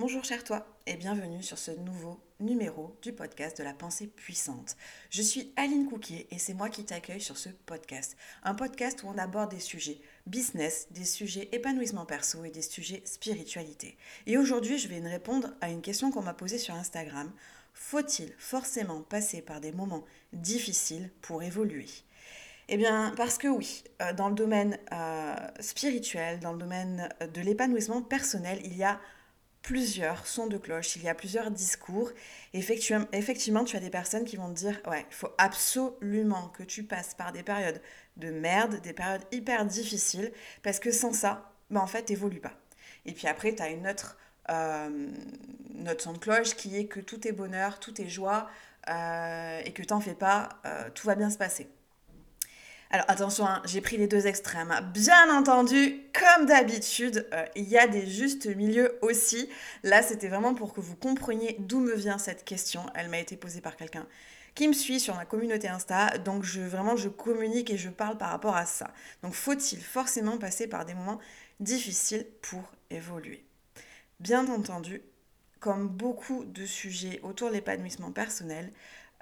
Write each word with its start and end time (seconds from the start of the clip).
Bonjour 0.00 0.24
cher 0.24 0.42
toi 0.44 0.66
et 0.86 0.96
bienvenue 0.96 1.42
sur 1.42 1.58
ce 1.58 1.72
nouveau 1.72 2.18
numéro 2.40 2.96
du 3.02 3.12
podcast 3.12 3.58
de 3.58 3.62
la 3.62 3.74
pensée 3.74 4.06
puissante. 4.06 4.78
Je 5.10 5.20
suis 5.20 5.52
Aline 5.56 5.90
Couquier 5.90 6.26
et 6.30 6.38
c'est 6.38 6.54
moi 6.54 6.70
qui 6.70 6.86
t'accueille 6.86 7.20
sur 7.20 7.36
ce 7.36 7.50
podcast. 7.50 8.16
Un 8.42 8.54
podcast 8.54 9.02
où 9.02 9.08
on 9.08 9.18
aborde 9.18 9.50
des 9.50 9.60
sujets 9.60 9.98
business, 10.26 10.88
des 10.90 11.04
sujets 11.04 11.50
épanouissement 11.52 12.06
perso 12.06 12.42
et 12.44 12.50
des 12.50 12.62
sujets 12.62 13.02
spiritualité. 13.04 13.98
Et 14.26 14.38
aujourd'hui 14.38 14.78
je 14.78 14.88
vais 14.88 15.06
répondre 15.06 15.50
à 15.60 15.68
une 15.68 15.82
question 15.82 16.10
qu'on 16.10 16.22
m'a 16.22 16.32
posée 16.32 16.56
sur 16.56 16.72
Instagram. 16.72 17.30
Faut-il 17.74 18.32
forcément 18.38 19.02
passer 19.02 19.42
par 19.42 19.60
des 19.60 19.72
moments 19.72 20.06
difficiles 20.32 21.10
pour 21.20 21.42
évoluer? 21.42 21.88
Eh 22.70 22.78
bien, 22.78 23.12
parce 23.18 23.36
que 23.36 23.48
oui, 23.48 23.84
euh, 24.00 24.14
dans 24.14 24.28
le 24.28 24.34
domaine 24.34 24.78
euh, 24.92 25.34
spirituel, 25.58 26.40
dans 26.40 26.52
le 26.52 26.58
domaine 26.58 27.08
de 27.20 27.40
l'épanouissement 27.42 28.00
personnel, 28.00 28.60
il 28.64 28.76
y 28.76 28.84
a 28.84 28.98
plusieurs 29.62 30.26
sons 30.26 30.46
de 30.46 30.58
cloche, 30.58 30.96
il 30.96 31.02
y 31.02 31.08
a 31.08 31.14
plusieurs 31.14 31.50
discours. 31.50 32.10
Effectivement, 32.54 33.06
effectivement, 33.12 33.64
tu 33.64 33.76
as 33.76 33.80
des 33.80 33.90
personnes 33.90 34.24
qui 34.24 34.36
vont 34.36 34.48
te 34.48 34.58
dire 34.58 34.80
Ouais, 34.86 35.06
il 35.08 35.14
faut 35.14 35.30
absolument 35.38 36.48
que 36.48 36.62
tu 36.62 36.84
passes 36.84 37.14
par 37.14 37.32
des 37.32 37.42
périodes 37.42 37.80
de 38.16 38.30
merde, 38.30 38.80
des 38.80 38.92
périodes 38.92 39.24
hyper 39.32 39.64
difficiles, 39.66 40.32
parce 40.62 40.80
que 40.80 40.90
sans 40.90 41.12
ça, 41.12 41.52
ben, 41.70 41.80
en 41.80 41.86
fait, 41.86 42.04
t'évolues 42.04 42.40
pas. 42.40 42.54
Et 43.06 43.12
puis 43.12 43.26
après, 43.26 43.54
tu 43.54 43.62
as 43.62 43.68
une 43.68 43.86
autre, 43.86 44.18
euh, 44.50 45.08
notre 45.74 46.02
son 46.02 46.12
de 46.12 46.18
cloche 46.18 46.54
qui 46.54 46.76
est 46.76 46.86
que 46.86 47.00
tout 47.00 47.26
est 47.26 47.32
bonheur, 47.32 47.80
tout 47.80 48.00
est 48.00 48.08
joie, 48.08 48.48
euh, 48.88 49.60
et 49.64 49.72
que 49.72 49.82
t'en 49.82 50.00
fais 50.00 50.14
pas, 50.14 50.48
euh, 50.66 50.88
tout 50.94 51.06
va 51.06 51.14
bien 51.14 51.30
se 51.30 51.38
passer. 51.38 51.68
Alors 52.92 53.06
attention, 53.08 53.46
hein, 53.46 53.62
j'ai 53.66 53.80
pris 53.80 53.96
les 53.98 54.08
deux 54.08 54.26
extrêmes. 54.26 54.74
Bien 54.92 55.32
entendu, 55.32 56.00
comme 56.12 56.46
d'habitude, 56.46 57.24
euh, 57.32 57.44
il 57.54 57.68
y 57.68 57.78
a 57.78 57.86
des 57.86 58.04
justes 58.04 58.46
milieux 58.46 58.98
aussi. 59.00 59.48
Là, 59.84 60.02
c'était 60.02 60.26
vraiment 60.26 60.54
pour 60.54 60.74
que 60.74 60.80
vous 60.80 60.96
compreniez 60.96 61.54
d'où 61.60 61.78
me 61.78 61.94
vient 61.94 62.18
cette 62.18 62.44
question. 62.44 62.84
Elle 62.96 63.08
m'a 63.08 63.18
été 63.18 63.36
posée 63.36 63.60
par 63.60 63.76
quelqu'un 63.76 64.08
qui 64.56 64.66
me 64.66 64.72
suit 64.72 64.98
sur 64.98 65.14
ma 65.14 65.24
communauté 65.24 65.68
Insta. 65.68 66.18
Donc 66.18 66.42
je, 66.42 66.62
vraiment, 66.62 66.96
je 66.96 67.08
communique 67.08 67.70
et 67.70 67.78
je 67.78 67.90
parle 67.90 68.18
par 68.18 68.30
rapport 68.30 68.56
à 68.56 68.66
ça. 68.66 68.90
Donc 69.22 69.34
faut-il 69.34 69.80
forcément 69.80 70.36
passer 70.36 70.66
par 70.66 70.84
des 70.84 70.94
moments 70.94 71.20
difficiles 71.60 72.26
pour 72.42 72.64
évoluer? 72.90 73.44
Bien 74.18 74.48
entendu, 74.48 75.00
comme 75.60 75.86
beaucoup 75.86 76.44
de 76.44 76.66
sujets 76.66 77.20
autour 77.22 77.50
de 77.50 77.54
l'épanouissement 77.54 78.10
personnel, 78.10 78.72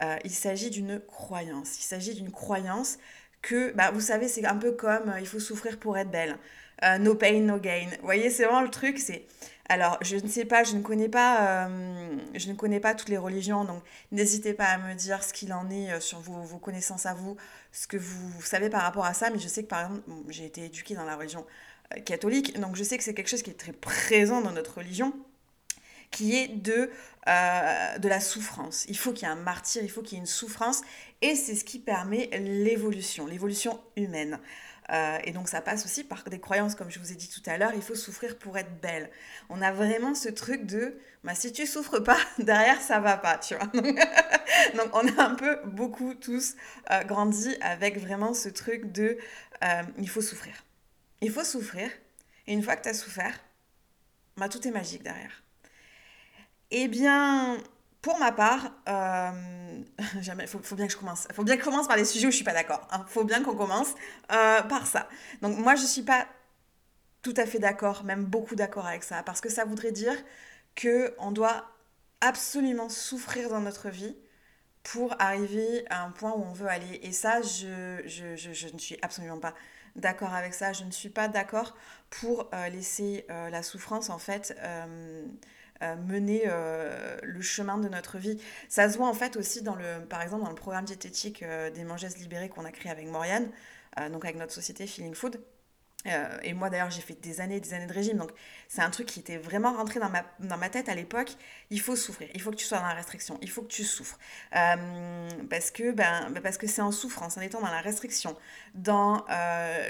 euh, 0.01 0.17
il 0.25 0.31
s'agit 0.31 0.71
d'une 0.71 1.01
croyance. 1.01 1.79
Il 1.81 1.83
s'agit 1.83 2.15
d'une 2.15 2.31
croyance 2.31 2.99
que, 3.43 3.73
bah, 3.73 3.91
vous 3.91 4.01
savez, 4.01 4.29
c'est 4.29 4.45
un 4.45 4.57
peu 4.57 4.73
comme 4.73 5.11
euh, 5.11 5.21
il 5.21 5.27
faut 5.27 5.41
souffrir 5.41 5.79
pour 5.79 5.97
être 5.99 6.11
belle. 6.11 6.37
Euh, 6.85 6.99
no 6.99 7.15
pain, 7.15 7.41
no 7.41 7.59
gain. 7.59 7.89
Vous 8.01 8.05
voyez, 8.05 8.31
c'est 8.31 8.45
vraiment 8.45 8.63
le 8.63 8.71
truc. 8.71 8.99
C'est 8.99 9.25
alors, 9.71 9.99
je 10.01 10.17
ne 10.17 10.27
sais 10.27 10.47
pas, 10.47 10.65
je 10.65 10.75
ne 10.75 10.81
connais 10.81 11.11
pas, 11.11 11.67
euh, 11.67 12.17
je 12.35 12.49
ne 12.49 12.55
connais 12.55 12.81
pas 12.81 12.95
toutes 12.95 13.11
les 13.11 13.19
religions, 13.19 13.65
donc 13.65 13.83
n'hésitez 14.13 14.55
pas 14.55 14.65
à 14.65 14.79
me 14.79 14.95
dire 14.95 15.23
ce 15.23 15.35
qu'il 15.35 15.53
en 15.53 15.69
est 15.69 16.01
sur 16.01 16.21
vos, 16.21 16.41
vos, 16.41 16.57
connaissances 16.57 17.05
à 17.05 17.13
vous, 17.13 17.37
ce 17.71 17.87
que 17.87 17.99
vous, 17.99 18.41
savez 18.41 18.71
par 18.71 18.81
rapport 18.81 19.05
à 19.05 19.13
ça. 19.13 19.29
Mais 19.29 19.39
je 19.39 19.47
sais 19.47 19.63
que 19.65 19.69
par 19.69 19.81
exemple, 19.81 20.03
j'ai 20.31 20.47
été 20.47 20.65
éduquée 20.65 20.95
dans 20.95 21.05
la 21.05 21.17
religion 21.17 21.45
catholique, 22.07 22.59
donc 22.59 22.77
je 22.77 22.83
sais 22.83 22.97
que 22.97 23.05
c'est 23.05 23.13
quelque 23.13 23.29
chose 23.29 23.43
qui 23.43 23.51
est 23.51 23.61
très 23.61 23.73
présent 23.73 24.41
dans 24.41 24.53
notre 24.53 24.79
religion 24.79 25.13
qui 26.11 26.35
est 26.35 26.49
de, 26.49 26.91
de 27.27 28.09
la 28.09 28.21
souffrance. 28.21 28.87
Il 28.89 28.97
faut 28.97 29.13
qu'il 29.13 29.29
y 29.29 29.31
ait 29.31 29.35
un 29.35 29.37
martyr, 29.37 29.83
il 29.83 29.91
faut 29.91 30.01
qu'il 30.01 30.15
y 30.15 30.17
ait 30.17 30.21
une 30.21 30.27
souffrance, 30.27 30.81
et 31.23 31.35
c'est 31.35 31.55
ce 31.55 31.65
qui 31.65 31.79
permet 31.79 32.29
l'évolution, 32.39 33.27
l'évolution 33.27 33.81
humaine. 33.97 34.39
Euh, 34.91 35.19
et 35.25 35.33
donc 35.33 35.49
ça 35.49 35.61
passe 35.61 35.85
aussi 35.85 36.03
par 36.03 36.25
des 36.25 36.41
croyances, 36.41 36.75
comme 36.75 36.91
je 36.91 36.99
vous 36.99 37.13
ai 37.13 37.15
dit 37.15 37.29
tout 37.29 37.43
à 37.45 37.59
l'heure, 37.59 37.73
il 37.75 37.83
faut 37.83 37.95
souffrir 37.95 38.39
pour 38.39 38.57
être 38.57 38.81
belle. 38.81 39.11
On 39.51 39.61
a 39.61 39.71
vraiment 39.71 40.15
ce 40.15 40.31
truc 40.31 40.65
de, 40.65 40.99
bah, 41.25 41.35
si 41.35 41.53
tu 41.53 41.67
souffres 41.67 41.99
pas, 41.99 42.19
derrière 42.39 42.81
ça 42.81 42.99
va 43.01 43.19
pas, 43.19 43.37
tu 43.37 43.55
vois. 43.55 43.67
donc 44.77 44.89
on 44.95 45.07
a 45.19 45.23
un 45.23 45.35
peu 45.35 45.59
beaucoup 45.67 46.15
tous 46.15 46.55
euh, 46.91 47.03
grandi 47.05 47.55
avec 47.61 47.99
vraiment 47.99 48.33
ce 48.33 48.49
truc 48.49 48.91
de, 48.93 49.19
il 49.99 50.09
faut 50.09 50.23
souffrir. 50.23 50.55
Il 51.21 51.31
faut 51.31 51.45
souffrir, 51.45 51.91
et 52.47 52.53
une 52.53 52.63
fois 52.63 52.77
que 52.77 52.83
tu 52.83 52.89
as 52.89 52.95
souffert, 52.95 53.39
bah, 54.39 54.49
tout 54.49 54.67
est 54.67 54.71
magique 54.71 55.03
derrière. 55.03 55.43
Eh 56.71 56.89
bien, 56.89 57.59
pour 58.03 58.19
ma 58.19 58.33
part, 58.33 58.71
euh, 58.89 59.83
il 60.15 60.47
faut, 60.47 60.77
bien 60.77 60.87
que 60.87 60.93
je 60.93 60.97
commence. 60.97 61.27
Faut 61.33 61.45
bien 61.45 61.57
que 61.57 61.65
commence 61.65 61.89
par 61.89 61.97
les 61.97 62.05
sujets 62.05 62.27
où 62.27 62.31
je 62.31 62.37
suis 62.37 62.45
pas 62.45 62.53
d'accord. 62.53 62.87
Il 62.93 62.97
hein. 62.97 63.07
faut 63.09 63.25
bien 63.25 63.43
qu'on 63.43 63.57
commence 63.57 63.95
euh, 64.33 64.63
par 64.63 64.87
ça. 64.87 65.09
Donc 65.43 65.59
moi, 65.59 65.75
je 65.75 65.85
suis 65.85 66.03
pas 66.03 66.27
tout 67.23 67.35
à 67.37 67.47
fait 67.47 67.59
d'accord, 67.59 68.05
même 68.05 68.25
beaucoup 68.25 68.55
d'accord 68.55 68.87
avec 68.87 69.03
ça, 69.03 69.23
parce 69.25 69.41
que 69.41 69.49
ça 69.49 69.65
voudrait 69.65 69.93
dire 69.93 70.15
que 70.77 71.15
on 71.19 71.33
doit 71.33 71.67
absolument 72.21 72.89
souffrir 72.89 73.51
dans 73.51 73.61
notre 73.61 73.89
vie 73.89 74.17
pour 74.85 75.15
arriver 75.19 75.85
à 75.91 76.05
un 76.05 76.11
point 76.11 76.33
où 76.33 76.43
on 76.43 76.53
veut 76.53 76.69
aller. 76.69 77.01
Et 77.03 77.13
ça, 77.13 77.43
je, 77.43 78.01
je, 78.07 78.37
je, 78.37 78.53
je 78.53 78.69
ne 78.69 78.79
suis 78.79 78.97
absolument 79.03 79.41
pas 79.41 79.55
d'accord 79.97 80.33
avec 80.33 80.55
ça. 80.55 80.73
Je 80.73 80.85
ne 80.85 80.93
suis 80.93 81.09
pas 81.09 81.27
d'accord 81.27 81.77
pour 82.11 82.49
euh, 82.55 82.69
laisser 82.69 83.27
la 83.29 83.63
souffrance, 83.65 84.09
en 84.09 84.19
fait, 84.19 84.57
euh, 85.83 85.95
mener 85.95 86.43
euh, 86.47 87.17
le 87.23 87.41
chemin 87.41 87.79
de 87.79 87.89
notre 87.89 88.19
vie. 88.19 88.37
Ça 88.69 88.91
se 88.91 88.99
voit 88.99 89.07
en 89.07 89.15
fait 89.15 89.37
aussi 89.37 89.63
dans 89.63 89.77
le, 89.77 90.05
par 90.09 90.23
exemple, 90.23 90.43
dans 90.43 90.49
le 90.49 90.57
programme 90.57 90.85
diététique 90.85 91.45
euh, 91.45 91.71
des 91.71 91.85
mangeuses 91.85 92.17
libérées 92.17 92.49
qu'on 92.49 92.65
a 92.65 92.73
créé 92.73 92.91
avec 92.91 93.07
Moriane, 93.07 93.49
donc 94.13 94.25
avec 94.25 94.37
notre 94.37 94.53
société 94.53 94.87
Feeling 94.87 95.15
Food. 95.15 95.41
et 96.45 96.53
moi 96.53 96.71
d'ailleurs 96.71 96.91
j'ai 96.91 97.01
fait 97.01 97.21
des 97.21 97.41
années 97.41 97.57
et 97.57 97.61
des 97.61 97.75
années 97.75 97.87
de 97.89 97.93
régime, 97.93 98.17
donc 98.17 98.31
c'est 98.69 98.81
un 98.81 98.91
truc 98.91 99.09
qui 99.09 99.19
était 99.19 99.39
vraiment 99.39 99.73
rentré 99.73 99.99
dans 99.99 100.09
ma, 100.09 100.25
dans 100.39 100.57
ma 100.57 100.69
tête 100.69 100.89
à 100.89 100.95
l'époque. 100.95 101.33
Il 101.71 101.81
faut 101.81 101.97
souffrir, 101.97 102.29
il 102.33 102.41
faut 102.41 102.53
que 102.53 102.57
tu 102.57 102.65
sois 102.65 102.79
dans 102.79 102.87
la 102.87 102.95
restriction, 102.95 103.39
il 103.43 103.51
faut 103.51 103.63
que 103.63 103.73
tu 103.73 103.83
souffres. 103.83 104.19
parce 104.53 105.73
que 105.73 105.91
ben, 105.91 106.31
ben, 106.31 106.41
parce 106.41 106.59
que 106.59 106.69
c'est 106.69 106.83
en 106.83 106.93
souffrance, 106.93 107.37
en 107.39 107.41
étant 107.41 107.61
dans 107.61 107.73
la 107.73 107.81
restriction, 107.81 108.37
dans 108.75 109.25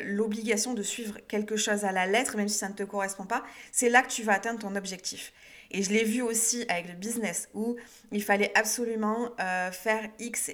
l'obligation 0.05 0.73
de 0.73 0.83
suivre 0.83 1.19
quelque 1.29 1.57
chose 1.57 1.85
à 1.85 1.93
la 1.93 2.07
lettre, 2.07 2.37
même 2.37 2.49
si 2.49 2.57
ça 2.57 2.69
ne 2.69 2.75
te 2.75 2.85
correspond 2.85 3.27
pas, 3.27 3.43
c'est 3.73 3.91
là 3.91 4.03
que 4.03 4.09
tu 4.09 4.23
vas 4.23 4.35
atteindre 4.35 4.61
ton 4.61 4.75
objectif. 4.75 5.33
Et 5.71 5.83
je 5.83 5.91
l'ai 5.91 6.05
vu 6.05 6.23
aussi 6.23 6.65
avec 6.69 6.89
le 6.89 6.95
business 6.95 7.49
où 7.53 7.77
il 8.11 8.23
fallait 8.23 8.57
absolument 8.57 9.31
euh, 9.39 9.71
faire 9.71 10.09
X, 10.19 10.51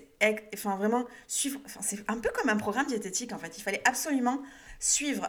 enfin 0.54 0.76
vraiment 0.76 1.04
suivre, 1.28 1.60
c'est 1.80 1.98
un 2.08 2.18
peu 2.18 2.30
comme 2.30 2.48
un 2.50 2.56
programme 2.56 2.86
diététique 2.86 3.32
en 3.32 3.38
fait, 3.38 3.56
il 3.56 3.62
fallait 3.62 3.82
absolument 3.84 4.42
suivre 4.80 5.28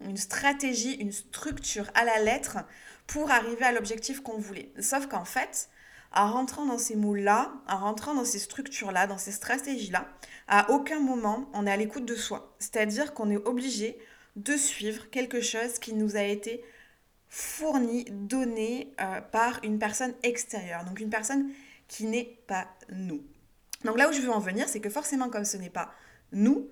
une 0.00 0.16
stratégie, 0.16 0.94
une 0.94 1.12
structure 1.12 1.88
à 1.94 2.04
la 2.04 2.18
lettre 2.18 2.58
pour 3.06 3.30
arriver 3.30 3.64
à 3.64 3.72
l'objectif 3.72 4.20
qu'on 4.22 4.38
voulait. 4.38 4.72
Sauf 4.80 5.06
qu'en 5.06 5.24
fait, 5.24 5.68
en 6.14 6.30
rentrant 6.30 6.66
dans 6.66 6.78
ces 6.78 6.96
moules-là, 6.96 7.52
en 7.68 7.78
rentrant 7.78 8.14
dans 8.14 8.24
ces 8.24 8.38
structures-là, 8.38 9.06
dans 9.06 9.18
ces 9.18 9.32
stratégies-là, 9.32 10.08
à 10.48 10.70
aucun 10.70 10.98
moment 11.00 11.48
on 11.54 11.66
est 11.66 11.70
à 11.70 11.76
l'écoute 11.76 12.04
de 12.04 12.16
soi. 12.16 12.54
C'est-à-dire 12.58 13.14
qu'on 13.14 13.30
est 13.30 13.36
obligé 13.36 13.98
de 14.36 14.56
suivre 14.56 15.10
quelque 15.10 15.40
chose 15.40 15.78
qui 15.78 15.94
nous 15.94 16.16
a 16.16 16.22
été 16.22 16.64
fourni, 17.34 18.04
donné 18.10 18.92
euh, 19.00 19.22
par 19.22 19.58
une 19.64 19.78
personne 19.78 20.12
extérieure, 20.22 20.84
donc 20.84 21.00
une 21.00 21.08
personne 21.08 21.48
qui 21.88 22.04
n'est 22.04 22.38
pas 22.46 22.68
nous. 22.90 23.24
Donc 23.84 23.96
là 23.96 24.10
où 24.10 24.12
je 24.12 24.20
veux 24.20 24.30
en 24.30 24.38
venir, 24.38 24.68
c'est 24.68 24.80
que 24.80 24.90
forcément 24.90 25.30
comme 25.30 25.46
ce 25.46 25.56
n'est 25.56 25.70
pas 25.70 25.94
nous, 26.32 26.68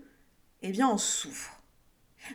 eh 0.60 0.70
bien 0.70 0.86
on 0.86 0.98
souffre. 0.98 1.58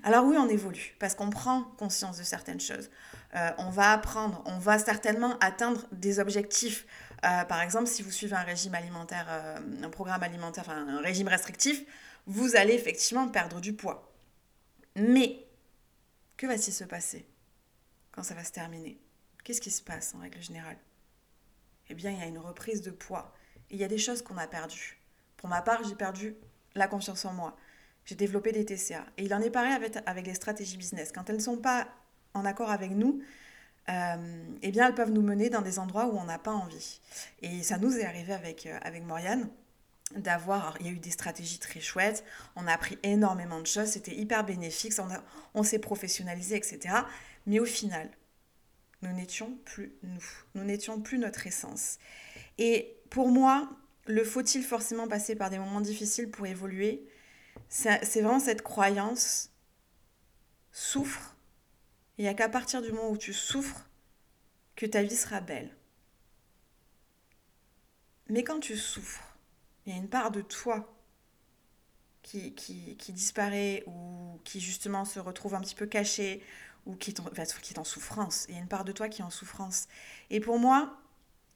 Alors 0.02 0.26
oui, 0.26 0.38
on 0.40 0.50
évolue, 0.50 0.96
parce 0.98 1.14
qu'on 1.14 1.30
prend 1.30 1.66
conscience 1.78 2.18
de 2.18 2.24
certaines 2.24 2.60
choses. 2.60 2.90
Euh, 3.36 3.52
on 3.60 3.70
va 3.70 3.92
apprendre, 3.92 4.42
on 4.48 4.58
va 4.58 4.80
certainement 4.80 5.38
atteindre 5.40 5.86
des 5.92 6.20
objectifs. 6.20 6.88
Euh, 7.24 7.44
par 7.44 7.62
exemple, 7.62 7.86
si 7.86 8.02
vous 8.02 8.10
suivez 8.10 8.36
un 8.36 8.42
régime 8.42 8.74
alimentaire, 8.74 9.28
un 9.84 9.90
programme 9.92 10.24
alimentaire, 10.24 10.64
enfin 10.68 10.88
un 10.88 11.00
régime 11.00 11.28
restrictif, 11.28 11.84
vous 12.26 12.56
allez 12.56 12.74
effectivement 12.74 13.28
perdre 13.28 13.62
du 13.62 13.74
poids. 13.74 14.12
Mais, 14.96 15.46
que 16.38 16.48
va-t-il 16.48 16.74
se 16.74 16.86
passer? 16.86 17.28
Quand 18.16 18.24
ça 18.24 18.34
va 18.34 18.44
se 18.44 18.52
terminer. 18.52 18.98
Qu'est-ce 19.44 19.62
qui 19.62 19.72
se 19.72 19.82
passe 19.82 20.16
en 20.16 20.20
règle 20.20 20.42
générale? 20.42 20.78
Eh 21.90 21.94
bien, 21.94 22.12
il 22.12 22.18
y 22.18 22.22
a 22.22 22.26
une 22.26 22.40
reprise 22.40 22.82
de 22.82 22.92
poids. 22.92 23.34
Il 23.70 23.78
y 23.78 23.84
a 23.84 23.88
des 23.88 23.98
choses 23.98 24.22
qu'on 24.22 24.38
a 24.38 24.48
perdues. 24.48 24.98
Pour 25.38 25.50
ma 25.50 25.62
part, 25.62 25.84
j'ai 25.84 25.96
perdu 25.96 26.36
la 26.74 26.88
confiance 26.88 27.26
en 27.26 27.34
moi. 27.34 27.56
J'ai 28.06 28.16
développé 28.16 28.52
des 28.52 28.66
TCA. 28.66 29.06
Et 29.18 29.26
il 29.26 29.34
en 29.34 29.42
est 29.42 29.50
pareil 29.50 29.74
avec, 29.74 29.98
avec 30.06 30.26
les 30.26 30.34
stratégies 30.34 30.78
business. 30.78 31.12
Quand 31.12 31.30
elles 31.30 31.36
ne 31.36 31.42
sont 31.42 31.58
pas 31.58 31.88
en 32.34 32.46
accord 32.46 32.72
avec 32.72 32.92
nous, 32.92 33.22
euh, 33.90 34.56
eh 34.62 34.72
bien, 34.72 34.88
elles 34.88 34.96
peuvent 34.96 35.12
nous 35.12 35.22
mener 35.22 35.50
dans 35.50 35.62
des 35.62 35.78
endroits 35.78 36.08
où 36.08 36.18
on 36.18 36.26
n'a 36.26 36.40
pas 36.40 36.54
envie. 36.54 37.02
Et 37.42 37.62
ça 37.62 37.78
nous 37.78 37.98
est 37.98 38.06
arrivé 38.06 38.34
avec, 38.34 38.66
euh, 38.66 38.78
avec 38.82 39.04
Moriane 39.04 39.50
d'avoir, 40.14 40.78
il 40.80 40.86
y 40.86 40.90
a 40.90 40.92
eu 40.92 41.00
des 41.00 41.12
stratégies 41.12 41.60
très 41.60 41.80
chouettes, 41.80 42.24
on 42.56 42.68
a 42.68 42.74
appris 42.74 42.98
énormément 43.04 43.60
de 43.60 43.66
choses, 43.66 43.90
c'était 43.90 44.16
hyper 44.16 44.44
bénéfique, 44.44 44.94
on, 45.54 45.64
s'est 45.64 45.80
professionnalisé, 45.80 46.56
etc. 46.56 46.96
Mais 47.48 47.60
au 47.60 47.66
final, 47.66 48.10
nous 49.02 49.12
n'étions 49.12 49.58
plus 49.66 49.94
nous, 50.04 50.24
nous 50.54 50.64
n'étions 50.64 51.02
plus 51.02 51.18
notre 51.18 51.48
essence. 51.48 51.98
Et 52.58 52.96
pour 53.10 53.30
moi, 53.30 53.70
le 54.06 54.24
faut-il 54.24 54.64
forcément 54.64 55.08
passer 55.08 55.36
par 55.36 55.50
des 55.50 55.58
moments 55.58 55.82
difficiles 55.82 56.30
pour 56.30 56.46
évoluer? 56.46 57.08
C'est 57.70 58.22
vraiment 58.22 58.40
cette 58.40 58.62
croyance, 58.62 59.50
souffre, 60.72 61.36
il 62.18 62.24
n'y 62.24 62.30
a 62.30 62.34
qu'à 62.34 62.50
partir 62.50 62.82
du 62.82 62.92
moment 62.92 63.10
où 63.10 63.18
tu 63.18 63.34
souffres 63.34 63.90
que 64.76 64.86
ta 64.86 65.02
vie 65.04 65.16
sera 65.16 65.42
belle. 65.42 65.76
Mais 68.30 68.44
quand 68.44 68.60
tu 68.60 68.78
souffres, 68.78 69.35
il 69.86 69.94
y 69.94 69.96
a 69.96 70.00
une 70.00 70.10
part 70.10 70.32
de 70.32 70.42
toi 70.42 70.92
qui, 72.24 72.54
qui, 72.56 72.98
qui, 72.98 73.14
disparaît 73.14 73.84
ou 73.86 74.40
qui 74.44 74.60
justement 74.60 75.06
se 75.06 75.20
retrouve 75.20 75.54
un 75.54 75.62
petit 75.62 75.76
peu 75.76 75.86
cachée 75.86 76.42
ou 76.86 76.96
qui 76.96 77.12
est, 77.12 77.20
en, 77.20 77.26
qui 77.62 77.74
est 77.74 77.80
en 77.80 77.84
souffrance. 77.84 78.46
Il 78.50 78.56
y 78.56 78.58
a 78.58 78.62
une 78.62 78.68
part 78.68 78.84
de 78.84 78.92
toi 78.92 79.10
qui 79.10 79.22
est 79.22 79.26
en 79.26 79.30
souffrance. 79.30 79.88
Et 80.30 80.40
pour 80.40 80.58
moi, 80.58 80.98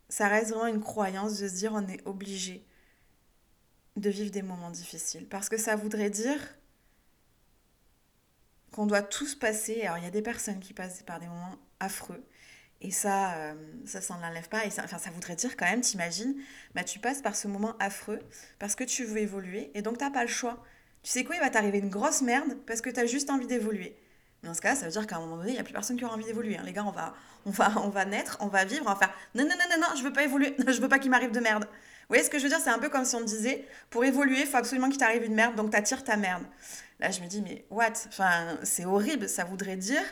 ça 0.10 0.28
reste 0.28 0.52
vraiment 0.52 0.68
une 0.68 0.82
croyance 0.82 1.40
de 1.40 1.48
se 1.48 1.56
dire 1.56 1.74
on 1.74 1.88
est 1.88 2.06
obligé 2.06 2.66
de 3.96 4.10
vivre 4.10 4.32
des 4.32 4.42
moments 4.42 4.72
difficiles. 4.72 5.28
Parce 5.28 5.50
que 5.50 5.58
ça 5.58 5.76
voudrait 5.76 6.10
dire 6.10 6.40
qu'on 8.72 8.86
doit 8.86 9.02
tous 9.02 9.36
passer. 9.36 9.82
Alors 9.82 9.98
il 9.98 10.04
y 10.04 10.08
a 10.08 10.12
des 10.12 10.22
personnes 10.22 10.60
qui 10.60 10.74
passent 10.74 11.04
par 11.04 11.20
des 11.20 11.28
moments 11.28 11.58
affreux. 11.80 12.24
Et 12.82 12.92
ça, 12.92 13.34
euh, 13.34 13.54
ça 13.86 14.02
s'en 14.02 14.22
enlève 14.24 14.48
pas. 14.48 14.66
Et 14.66 14.70
ça, 14.70 14.84
enfin, 14.84 14.98
ça 14.98 15.10
voudrait 15.12 15.36
dire 15.36 15.58
quand 15.58 15.66
même, 15.66 15.82
t'imagines, 15.82 16.36
bah, 16.76 16.84
tu 16.84 17.00
passes 17.00 17.22
par 17.22 17.36
ce 17.36 17.48
moment 17.48 17.76
affreux 17.80 18.20
parce 18.58 18.76
que 18.76 18.84
tu 18.84 19.04
veux 19.04 19.18
évoluer 19.18 19.72
et 19.74 19.82
donc 19.82 19.98
t'as 19.98 20.10
pas 20.10 20.22
le 20.22 20.30
choix. 20.30 20.64
Tu 21.04 21.12
sais 21.12 21.24
quoi, 21.24 21.36
il 21.36 21.42
va 21.42 21.50
t'arriver 21.50 21.80
une 21.80 21.90
grosse 21.90 22.22
merde 22.22 22.58
parce 22.66 22.82
que 22.82 22.90
tu 22.90 23.00
as 23.00 23.06
juste 23.06 23.30
envie 23.30 23.48
d'évoluer. 23.48 23.96
Dans 24.44 24.54
ce 24.54 24.62
cas, 24.62 24.76
ça 24.76 24.86
veut 24.86 24.92
dire 24.92 25.06
qu'à 25.06 25.18
un 25.18 25.20
moment 25.20 25.38
donné, 25.38 25.50
il 25.50 25.54
n'y 25.54 25.60
a 25.60 25.64
plus 25.64 25.74
personne 25.74 25.98
qui 25.98 26.06
aura 26.06 26.16
envie 26.16 26.26
d'évoluer. 26.26 26.58
Hein. 26.58 26.64
Les 26.66 26.72
gars, 26.72 26.86
on 26.86 26.92
va, 26.92 27.14
on, 27.46 27.52
va, 27.52 27.74
on 27.84 27.90
va 27.90 28.06
naître, 28.06 28.38
on 28.40 28.48
va 28.48 28.64
vivre, 28.64 28.84
on 28.86 28.90
va 28.90 28.96
faire 28.96 29.14
non, 29.36 29.44
non, 29.44 29.50
non, 29.50 29.66
non, 29.70 29.88
non, 29.90 29.96
je 29.98 30.04
veux 30.04 30.14
pas 30.14 30.24
évoluer, 30.24 30.56
je 30.68 30.80
veux 30.82 30.88
pas 30.88 31.00
qu'il 31.00 31.12
m'arrive 31.12 31.32
de 31.32 31.40
merde. 31.42 31.66
Vous 31.66 32.16
voyez 32.16 32.24
ce 32.24 32.30
que 32.30 32.40
je 32.40 32.44
veux 32.44 32.50
dire? 32.50 32.60
C'est 32.60 32.70
un 32.70 32.80
peu 32.80 32.90
comme 32.90 33.06
si 33.06 33.16
on 33.16 33.20
me 33.20 33.26
disait 33.26 33.68
pour 33.90 34.04
évoluer, 34.06 34.42
il 34.42 34.48
faut 34.48 34.58
absolument 34.58 34.88
qu'il 34.90 34.98
t'arrive 34.98 35.24
une 35.24 35.36
merde, 35.36 35.56
donc 35.56 35.72
t'attires 35.72 36.04
ta 36.04 36.16
merde. 36.16 36.44
Là, 37.00 37.12
je 37.12 37.22
me 37.22 37.28
dis, 37.28 37.42
mais 37.42 37.66
what? 37.70 37.94
Enfin, 38.08 38.58
c'est 38.64 38.86
horrible. 38.86 39.30
Ça 39.30 39.44
voudrait 39.44 39.78
dire 39.78 40.04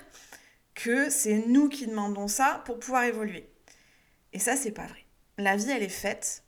que 0.78 1.10
c'est 1.10 1.40
nous 1.48 1.70
qui 1.70 1.88
demandons 1.88 2.28
ça 2.28 2.62
pour 2.66 2.80
pouvoir 2.80 3.04
évoluer. 3.04 3.50
Et 4.32 4.40
ça, 4.40 4.56
c'est 4.56 4.72
pas 4.72 4.86
vrai. 4.86 5.04
La 5.40 5.56
vie, 5.56 5.72
elle 5.72 5.82
est 5.82 5.90
faite 5.90 6.44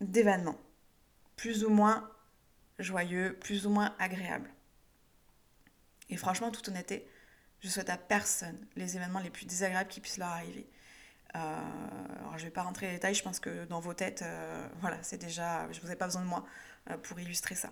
d'événements, 0.00 0.58
plus 1.36 1.64
ou 1.64 1.70
moins 1.70 2.10
joyeux, 2.80 3.36
plus 3.40 3.66
ou 3.66 3.70
moins 3.70 3.94
agréables. 4.00 4.52
Et 6.10 6.16
franchement, 6.16 6.50
toute 6.50 6.66
honnêteté, 6.68 7.08
je 7.60 7.68
souhaite 7.68 7.88
à 7.88 7.96
personne 7.96 8.58
les 8.74 8.96
événements 8.96 9.20
les 9.20 9.30
plus 9.30 9.46
désagréables 9.46 9.88
qui 9.88 10.00
puissent 10.00 10.18
leur 10.18 10.28
arriver. 10.28 10.68
Euh, 11.36 11.38
alors, 12.20 12.36
je 12.36 12.42
ne 12.42 12.48
vais 12.48 12.52
pas 12.52 12.62
rentrer 12.62 12.86
dans 12.86 12.92
les 12.92 12.96
détails, 12.96 13.14
je 13.14 13.22
pense 13.22 13.38
que 13.38 13.64
dans 13.66 13.80
vos 13.80 13.94
têtes, 13.94 14.22
euh, 14.22 14.68
voilà, 14.80 14.98
c'est 15.02 15.18
déjà, 15.18 15.70
je 15.70 15.80
vous 15.80 15.90
ai 15.90 15.96
pas 15.96 16.06
besoin 16.06 16.22
de 16.22 16.26
moi 16.26 16.44
euh, 16.90 16.96
pour 16.96 17.20
illustrer 17.20 17.54
ça. 17.54 17.68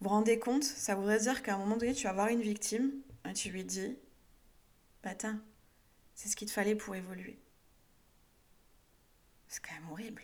Vous 0.00 0.08
vous 0.08 0.08
rendez 0.08 0.40
compte 0.40 0.64
Ça 0.64 0.96
voudrait 0.96 1.20
dire 1.20 1.42
qu'à 1.42 1.54
un 1.54 1.58
moment 1.58 1.76
donné, 1.76 1.94
tu 1.94 2.04
vas 2.04 2.12
voir 2.12 2.28
une 2.28 2.40
victime 2.40 2.90
et 3.28 3.32
tu 3.32 3.50
lui 3.50 3.64
dis 3.64 3.96
bah 5.02 5.14
c'est 6.14 6.28
ce 6.28 6.36
qu'il 6.36 6.48
te 6.48 6.52
fallait 6.52 6.74
pour 6.74 6.94
évoluer. 6.94 7.40
C'est 9.48 9.64
quand 9.64 9.74
même 9.74 9.90
horrible. 9.90 10.22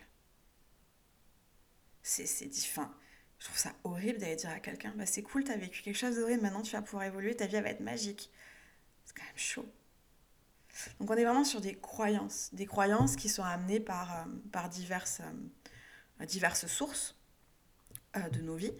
C'est, 2.03 2.25
c'est 2.25 2.49
enfin, 2.49 2.95
je 3.39 3.45
trouve 3.45 3.57
ça 3.57 3.73
horrible 3.83 4.19
d'aller 4.19 4.35
dire 4.35 4.49
à 4.49 4.59
quelqu'un, 4.59 4.93
bah 4.95 5.05
c'est 5.05 5.23
cool, 5.23 5.43
t'as 5.43 5.57
vécu 5.57 5.81
quelque 5.81 5.97
chose 5.97 6.15
d'horrible, 6.15 6.41
maintenant 6.41 6.61
tu 6.61 6.71
vas 6.71 6.81
pouvoir 6.81 7.03
évoluer, 7.03 7.35
ta 7.35 7.47
vie 7.47 7.59
va 7.59 7.69
être 7.69 7.81
magique. 7.81 8.31
C'est 9.05 9.15
quand 9.15 9.25
même 9.25 9.37
chaud. 9.37 9.65
Donc 10.99 11.09
on 11.09 11.15
est 11.15 11.23
vraiment 11.23 11.43
sur 11.43 11.61
des 11.61 11.75
croyances, 11.75 12.49
des 12.53 12.65
croyances 12.65 13.15
qui 13.15 13.29
sont 13.29 13.43
amenées 13.43 13.79
par, 13.79 14.21
euh, 14.21 14.25
euh, 16.21 16.25
diverses 16.25 16.67
sources 16.67 17.15
euh, 18.15 18.29
de 18.29 18.41
nos 18.41 18.55
vies. 18.55 18.73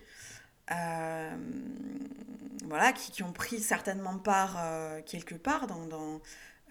Voilà, 2.66 2.92
qui, 2.94 3.12
qui, 3.12 3.24
ont 3.24 3.32
pris 3.32 3.60
certainement 3.60 4.18
part 4.18 4.58
quelque 5.06 5.36
part 5.36 5.68
dans, 5.68 5.86
dans, 5.86 6.22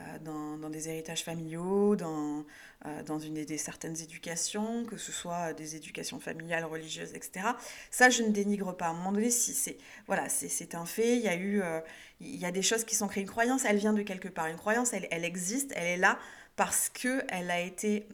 euh, 0.02 0.18
dans, 0.22 0.58
dans, 0.58 0.68
des 0.68 0.90
héritages 0.90 1.24
familiaux, 1.24 1.96
dans, 1.96 2.44
euh, 2.84 3.02
dans 3.04 3.18
une 3.18 3.42
des 3.46 3.56
certaines 3.56 3.98
éducations, 3.98 4.84
que 4.84 4.98
ce 4.98 5.10
soit 5.10 5.54
des 5.54 5.74
éducations 5.74 6.20
familiales, 6.20 6.66
religieuses, 6.66 7.14
etc. 7.14 7.46
Ça, 7.90 8.10
je 8.10 8.22
ne 8.22 8.28
dénigre 8.28 8.76
pas. 8.76 8.88
À 8.88 8.90
un 8.90 8.92
moment 8.92 9.12
donné, 9.12 9.30
si 9.30 9.54
c'est 9.54 9.78
voilà, 10.06 10.28
c'est 10.28 10.74
un 10.74 10.84
fait. 10.84 11.16
Il 11.16 11.22
y 11.22 11.28
a 11.28 11.34
eu, 11.34 11.62
euh, 11.62 11.80
il 12.20 12.36
y 12.36 12.44
a 12.44 12.50
des 12.50 12.60
choses 12.60 12.84
qui 12.84 12.94
sont 12.94 13.08
créées. 13.08 13.22
Une 13.22 13.30
croyance, 13.30 13.64
elle 13.64 13.78
vient 13.78 13.94
de 13.94 14.02
quelque 14.02 14.28
part. 14.28 14.48
Une 14.48 14.58
croyance, 14.58 14.92
elle, 14.92 15.08
elle 15.10 15.24
existe, 15.24 15.72
elle 15.74 15.86
est 15.86 15.96
là 15.96 16.18
parce 16.56 16.88
que 16.88 17.22
elle 17.28 17.50
a 17.50 17.60
été 17.60 18.08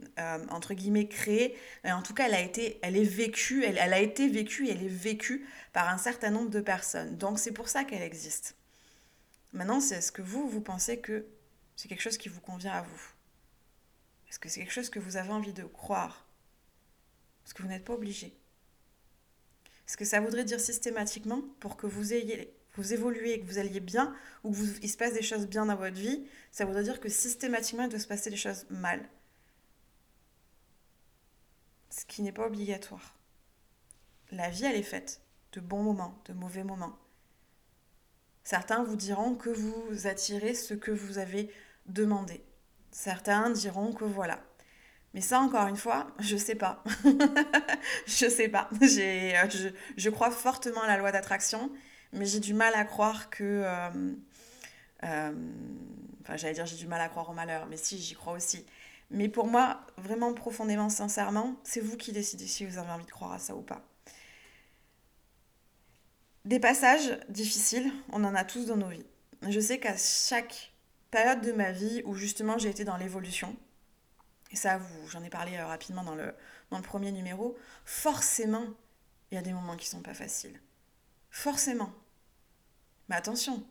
entre 0.51 0.75
guillemets 0.75 1.09
créée. 1.09 1.57
En 1.85 2.03
tout 2.03 2.13
cas, 2.13 2.27
elle 2.27 2.35
a 2.35 2.41
été, 2.41 2.79
elle 2.83 2.97
est 2.97 3.05
vécue, 3.05 3.65
elle, 3.65 3.79
elle 3.79 3.93
a 3.93 4.01
été 4.01 4.29
vécue, 4.29 4.69
elle 4.69 4.83
est 4.83 4.89
vécue 4.89 5.47
par 5.73 5.89
un 5.89 5.99
certain 5.99 6.31
nombre 6.31 6.51
de 6.51 6.61
personnes. 6.61 7.17
Donc 7.17 7.39
c'est 7.39 7.53
pour 7.53 7.69
ça 7.69 7.85
qu'elle 7.85 8.03
existe. 8.03 8.57
Maintenant, 9.53 9.81
c'est 9.81 10.01
ce 10.01 10.11
que 10.11 10.23
vous, 10.23 10.49
vous 10.49 10.61
pensez 10.61 10.99
que 10.99 11.27
c'est 11.77 11.89
quelque 11.89 12.03
chose 12.03 12.19
qui 12.19 12.29
vous 12.29 12.41
convient 12.41 12.73
à 12.73 12.83
vous? 12.83 13.03
Est-ce 14.29 14.39
que 14.39 14.49
c'est 14.49 14.61
quelque 14.61 14.73
chose 14.73 14.91
que 14.91 14.99
vous 14.99 15.17
avez 15.17 15.31
envie 15.31 15.53
de 15.53 15.65
croire? 15.65 16.27
Parce 17.43 17.53
que 17.53 17.63
vous 17.63 17.69
n'êtes 17.69 17.85
pas 17.85 17.95
obligé. 17.95 18.35
Est-ce 19.87 19.97
que 19.97 20.05
ça 20.05 20.21
voudrait 20.21 20.45
dire 20.45 20.61
systématiquement 20.61 21.43
pour 21.61 21.77
que 21.77 21.87
vous 21.87 22.15
ayez 22.15 22.55
vous 22.75 22.93
évoluez, 22.93 23.41
que 23.41 23.47
vous 23.47 23.59
alliez 23.59 23.81
bien, 23.81 24.15
ou 24.45 24.53
qu'il 24.55 24.91
se 24.91 24.97
passe 24.97 25.13
des 25.13 25.23
choses 25.23 25.47
bien 25.47 25.67
dans 25.67 25.77
votre 25.77 25.97
vie, 25.97 26.27
ça 26.51 26.65
voudrait 26.65 26.85
dire 26.85 27.01
que 27.01 27.09
systématiquement 27.09 27.85
il 27.85 27.89
doit 27.91 27.99
se 27.99 28.07
passer 28.07 28.31
des 28.31 28.37
choses 28.37 28.67
mal. 28.71 29.09
Ce 31.91 32.05
qui 32.07 32.23
n'est 32.23 32.33
pas 32.33 32.47
obligatoire. 32.47 33.17
La 34.31 34.49
vie, 34.49 34.65
elle 34.65 34.77
est 34.77 34.83
faite 34.83 35.21
de 35.53 35.61
bons 35.61 35.83
moments, 35.83 36.19
de 36.25 36.33
mauvais 36.33 36.65
moments. 36.65 36.99
Certains 38.45 38.83
vous 38.83 38.97
diront 38.97 39.35
que 39.35 39.51
vous 39.51 40.07
attirez 40.07 40.55
ce 40.55 40.75
que 40.75 40.91
vous 40.91 41.19
avez 41.19 41.51
demandé. 41.87 42.43
Certains 42.91 43.51
diront 43.51 43.93
que 43.93 44.05
voilà. 44.05 44.43
Mais 45.15 45.21
ça, 45.21 45.41
encore 45.41 45.67
une 45.69 45.77
fois, 45.77 46.09
je 46.19 46.37
sais 46.37 46.55
pas. 46.55 46.83
je 48.07 48.29
sais 48.29 48.49
pas. 48.49 48.69
Euh, 48.83 49.71
je, 49.97 50.11
crois 50.11 50.31
fortement 50.31 50.83
à 50.83 50.87
la 50.87 50.97
loi 50.97 51.13
d'attraction, 51.13 51.71
mais 52.13 52.27
j'ai 52.27 52.41
du 52.41 52.55
mal 52.55 52.75
à 52.75 52.85
croire 52.85 53.31
que. 53.31 53.63
Euh, 53.65 54.13
euh, 55.05 55.33
enfin, 56.23 56.37
j'allais 56.37 56.55
dire 56.55 56.67
j'ai 56.67 56.77
du 56.77 56.87
mal 56.87 57.01
à 57.01 57.09
croire 57.09 57.29
au 57.31 57.33
malheur, 57.33 57.67
mais 57.67 57.77
si, 57.77 57.99
j'y 57.99 58.15
crois 58.15 58.35
aussi. 58.35 58.65
Mais 59.11 59.29
pour 59.29 59.47
moi, 59.47 59.87
vraiment 59.99 60.33
profondément, 60.33 60.89
sincèrement, 60.89 61.57
c'est 61.65 61.81
vous 61.81 61.97
qui 61.97 62.13
décidez 62.13 62.47
si 62.47 62.65
vous 62.65 62.79
avez 62.79 62.91
envie 62.91 63.05
de 63.05 63.11
croire 63.11 63.33
à 63.33 63.39
ça 63.39 63.55
ou 63.55 63.63
pas. 63.63 63.83
Des 66.45 66.59
passages 66.59 67.21
difficiles, 67.29 67.93
on 68.11 68.25
en 68.25 68.35
a 68.35 68.45
tous 68.45 68.67
dans 68.67 68.77
nos 68.77 68.89
vies. 68.89 69.07
Je 69.49 69.61
sais 69.61 69.79
qu'à 69.79 69.97
chaque 69.97 70.73
période 71.11 71.41
de 71.41 71.53
ma 71.53 71.73
vie 71.73 72.03
où 72.05 72.15
justement 72.15 72.59
j'ai 72.59 72.71
été 72.71 72.85
dans 72.85 72.97
l'évolution, 72.97 73.57
et 74.53 74.57
ça, 74.57 74.81
j'en 75.09 75.23
ai 75.23 75.31
parlé 75.31 75.57
euh, 75.57 75.67
rapidement 75.67 76.05
dans 76.05 76.15
le, 76.15 76.35
dans 76.71 76.77
le 76.77 76.83
premier 76.83 77.11
numéro, 77.11 77.57
forcément, 77.85 78.65
il 79.31 79.35
y 79.37 79.39
a 79.39 79.43
des 79.43 79.53
moments 79.53 79.77
qui 79.77 79.87
sont 79.87 80.03
pas 80.03 80.15
faciles. 80.15 80.61
Forcément. 81.31 81.91
Mais 83.09 83.17
attention, 83.17 83.65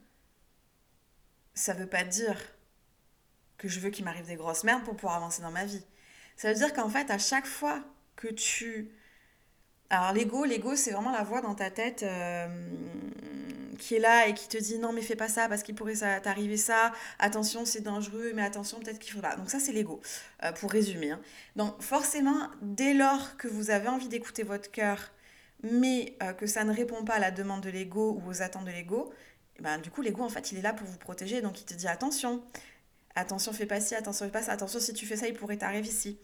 ça 1.53 1.73
veut 1.73 1.88
pas 1.88 2.03
dire 2.03 2.38
que 3.57 3.67
je 3.67 3.79
veux 3.79 3.89
qu'il 3.89 4.05
m'arrive 4.05 4.25
des 4.25 4.35
grosses 4.35 4.63
merdes 4.63 4.83
pour 4.83 4.95
pouvoir 4.95 5.15
avancer 5.15 5.41
dans 5.41 5.51
ma 5.51 5.65
vie. 5.65 5.85
Ça 6.35 6.50
veut 6.50 6.57
dire 6.57 6.73
qu'en 6.73 6.89
fait, 6.89 7.11
à 7.11 7.17
chaque 7.17 7.45
fois 7.45 7.83
que 8.15 8.27
tu 8.27 8.91
alors 9.91 10.13
l'ego, 10.13 10.45
l'ego, 10.45 10.75
c'est 10.77 10.91
vraiment 10.91 11.11
la 11.11 11.23
voix 11.23 11.41
dans 11.41 11.53
ta 11.53 11.69
tête 11.69 12.03
euh, 12.03 12.47
qui 13.77 13.95
est 13.95 14.00
là 14.00 14.27
et 14.27 14.33
qui 14.33 14.47
te 14.47 14.57
dit 14.57 14.79
non 14.79 14.93
mais 14.93 15.01
fais 15.01 15.17
pas 15.17 15.27
ça 15.27 15.50
parce 15.50 15.63
qu'il 15.63 15.75
pourrait 15.75 15.95
t'arriver 16.21 16.55
ça, 16.55 16.93
attention 17.19 17.65
c'est 17.65 17.81
dangereux, 17.81 18.31
mais 18.33 18.41
attention 18.41 18.79
peut-être 18.79 19.00
qu'il 19.00 19.11
faut 19.13 19.19
pas. 19.19 19.35
Donc 19.35 19.50
ça 19.50 19.59
c'est 19.59 19.73
l'ego, 19.73 20.01
euh, 20.43 20.53
pour 20.53 20.71
résumer. 20.71 21.11
Hein. 21.11 21.19
Donc 21.57 21.81
forcément, 21.81 22.47
dès 22.61 22.93
lors 22.93 23.35
que 23.35 23.50
vous 23.50 23.69
avez 23.69 23.89
envie 23.89 24.07
d'écouter 24.07 24.43
votre 24.43 24.71
cœur, 24.71 25.11
mais 25.63 26.15
euh, 26.24 26.34
que 26.34 26.48
ça 26.48 26.63
ne 26.63 26.74
répond 26.74 27.03
pas 27.03 27.15
à 27.15 27.20
la 27.20 27.32
demande 27.32 27.62
de 27.62 27.70
l'ego 27.70 28.20
ou 28.24 28.30
aux 28.30 28.41
attentes 28.41 28.65
de 28.65 28.72
l'ego, 28.72 29.12
eh 29.60 29.62
ben, 29.62 29.77
du 29.77 29.91
coup 29.91 30.01
l'ego 30.01 30.24
en 30.24 30.30
fait 30.30 30.51
il 30.51 30.58
est 30.58 30.62
là 30.62 30.74
pour 30.74 30.88
vous 30.88 30.98
protéger, 30.98 31.41
donc 31.41 31.62
il 31.62 31.65
te 31.65 31.74
dit 31.74 31.88
attention, 31.88 32.44
attention 33.15 33.53
fais 33.53 33.65
pas 33.65 33.82
ci, 33.82 33.96
attention 33.96 34.25
fais 34.25 34.32
pas 34.32 34.44
ça, 34.44 34.53
attention 34.53 34.80
si 34.80 34.94
tu 34.94 35.06
fais 35.06 35.18
ça 35.18 35.27
il 35.27 35.34
pourrait 35.34 35.58
t'arriver 35.58 35.88
ici. 35.88 36.18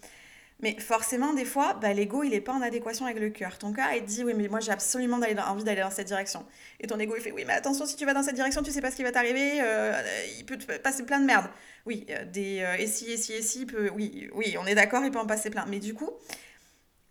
Mais 0.60 0.76
forcément, 0.80 1.34
des 1.34 1.46
fois, 1.46 1.76
bah, 1.76 1.94
l'ego, 1.94 2.24
il 2.24 2.32
n'est 2.32 2.42
pas 2.42 2.54
en 2.54 2.64
adéquation 2.64 3.06
avec 3.06 3.20
le 3.20 3.30
cœur. 3.30 3.60
Ton 3.60 3.72
cœur, 3.74 3.90
il 3.96 4.02
te 4.02 4.08
dit, 4.08 4.24
oui, 4.24 4.34
mais 4.36 4.48
moi, 4.48 4.60
j'ai 4.60 4.72
absolument 4.72 5.18
envie 5.18 5.64
d'aller 5.64 5.82
dans 5.82 5.92
cette 5.92 6.08
direction. 6.08 6.44
Et 6.80 6.88
ton 6.88 6.98
ego, 7.00 7.14
il 7.16 7.22
fait, 7.22 7.32
oui, 7.32 7.44
mais 7.46 7.54
attention, 7.54 7.86
si 7.86 7.96
tu 7.96 8.06
vas 8.06 8.14
dans 8.16 8.24
cette 8.24 8.34
direction, 8.34 8.64
tu 8.64 8.72
sais 8.72 8.82
pas 8.82 8.90
ce 8.90 8.96
qui 8.96 9.04
va 9.04 9.12
t'arriver, 9.12 9.62
euh, 9.62 10.02
il 10.40 10.46
peut 10.46 10.58
te 10.58 10.78
passer 10.80 11.06
plein 11.06 11.20
de 11.20 11.26
merde. 11.26 11.46
Oui, 11.86 12.08
euh, 12.10 12.26
des 12.26 12.66
et 12.80 12.88
si, 12.88 13.12
et 13.12 13.18
si, 13.18 13.34
et 13.34 13.44
si, 13.44 13.68
peut, 13.68 13.92
oui, 13.94 14.30
oui, 14.34 14.56
on 14.60 14.66
est 14.66 14.74
d'accord, 14.74 15.06
il 15.06 15.12
peut 15.12 15.20
en 15.20 15.28
passer 15.28 15.52
plein. 15.52 15.66
Mais 15.68 15.78
du 15.78 15.94
coup, 15.94 16.10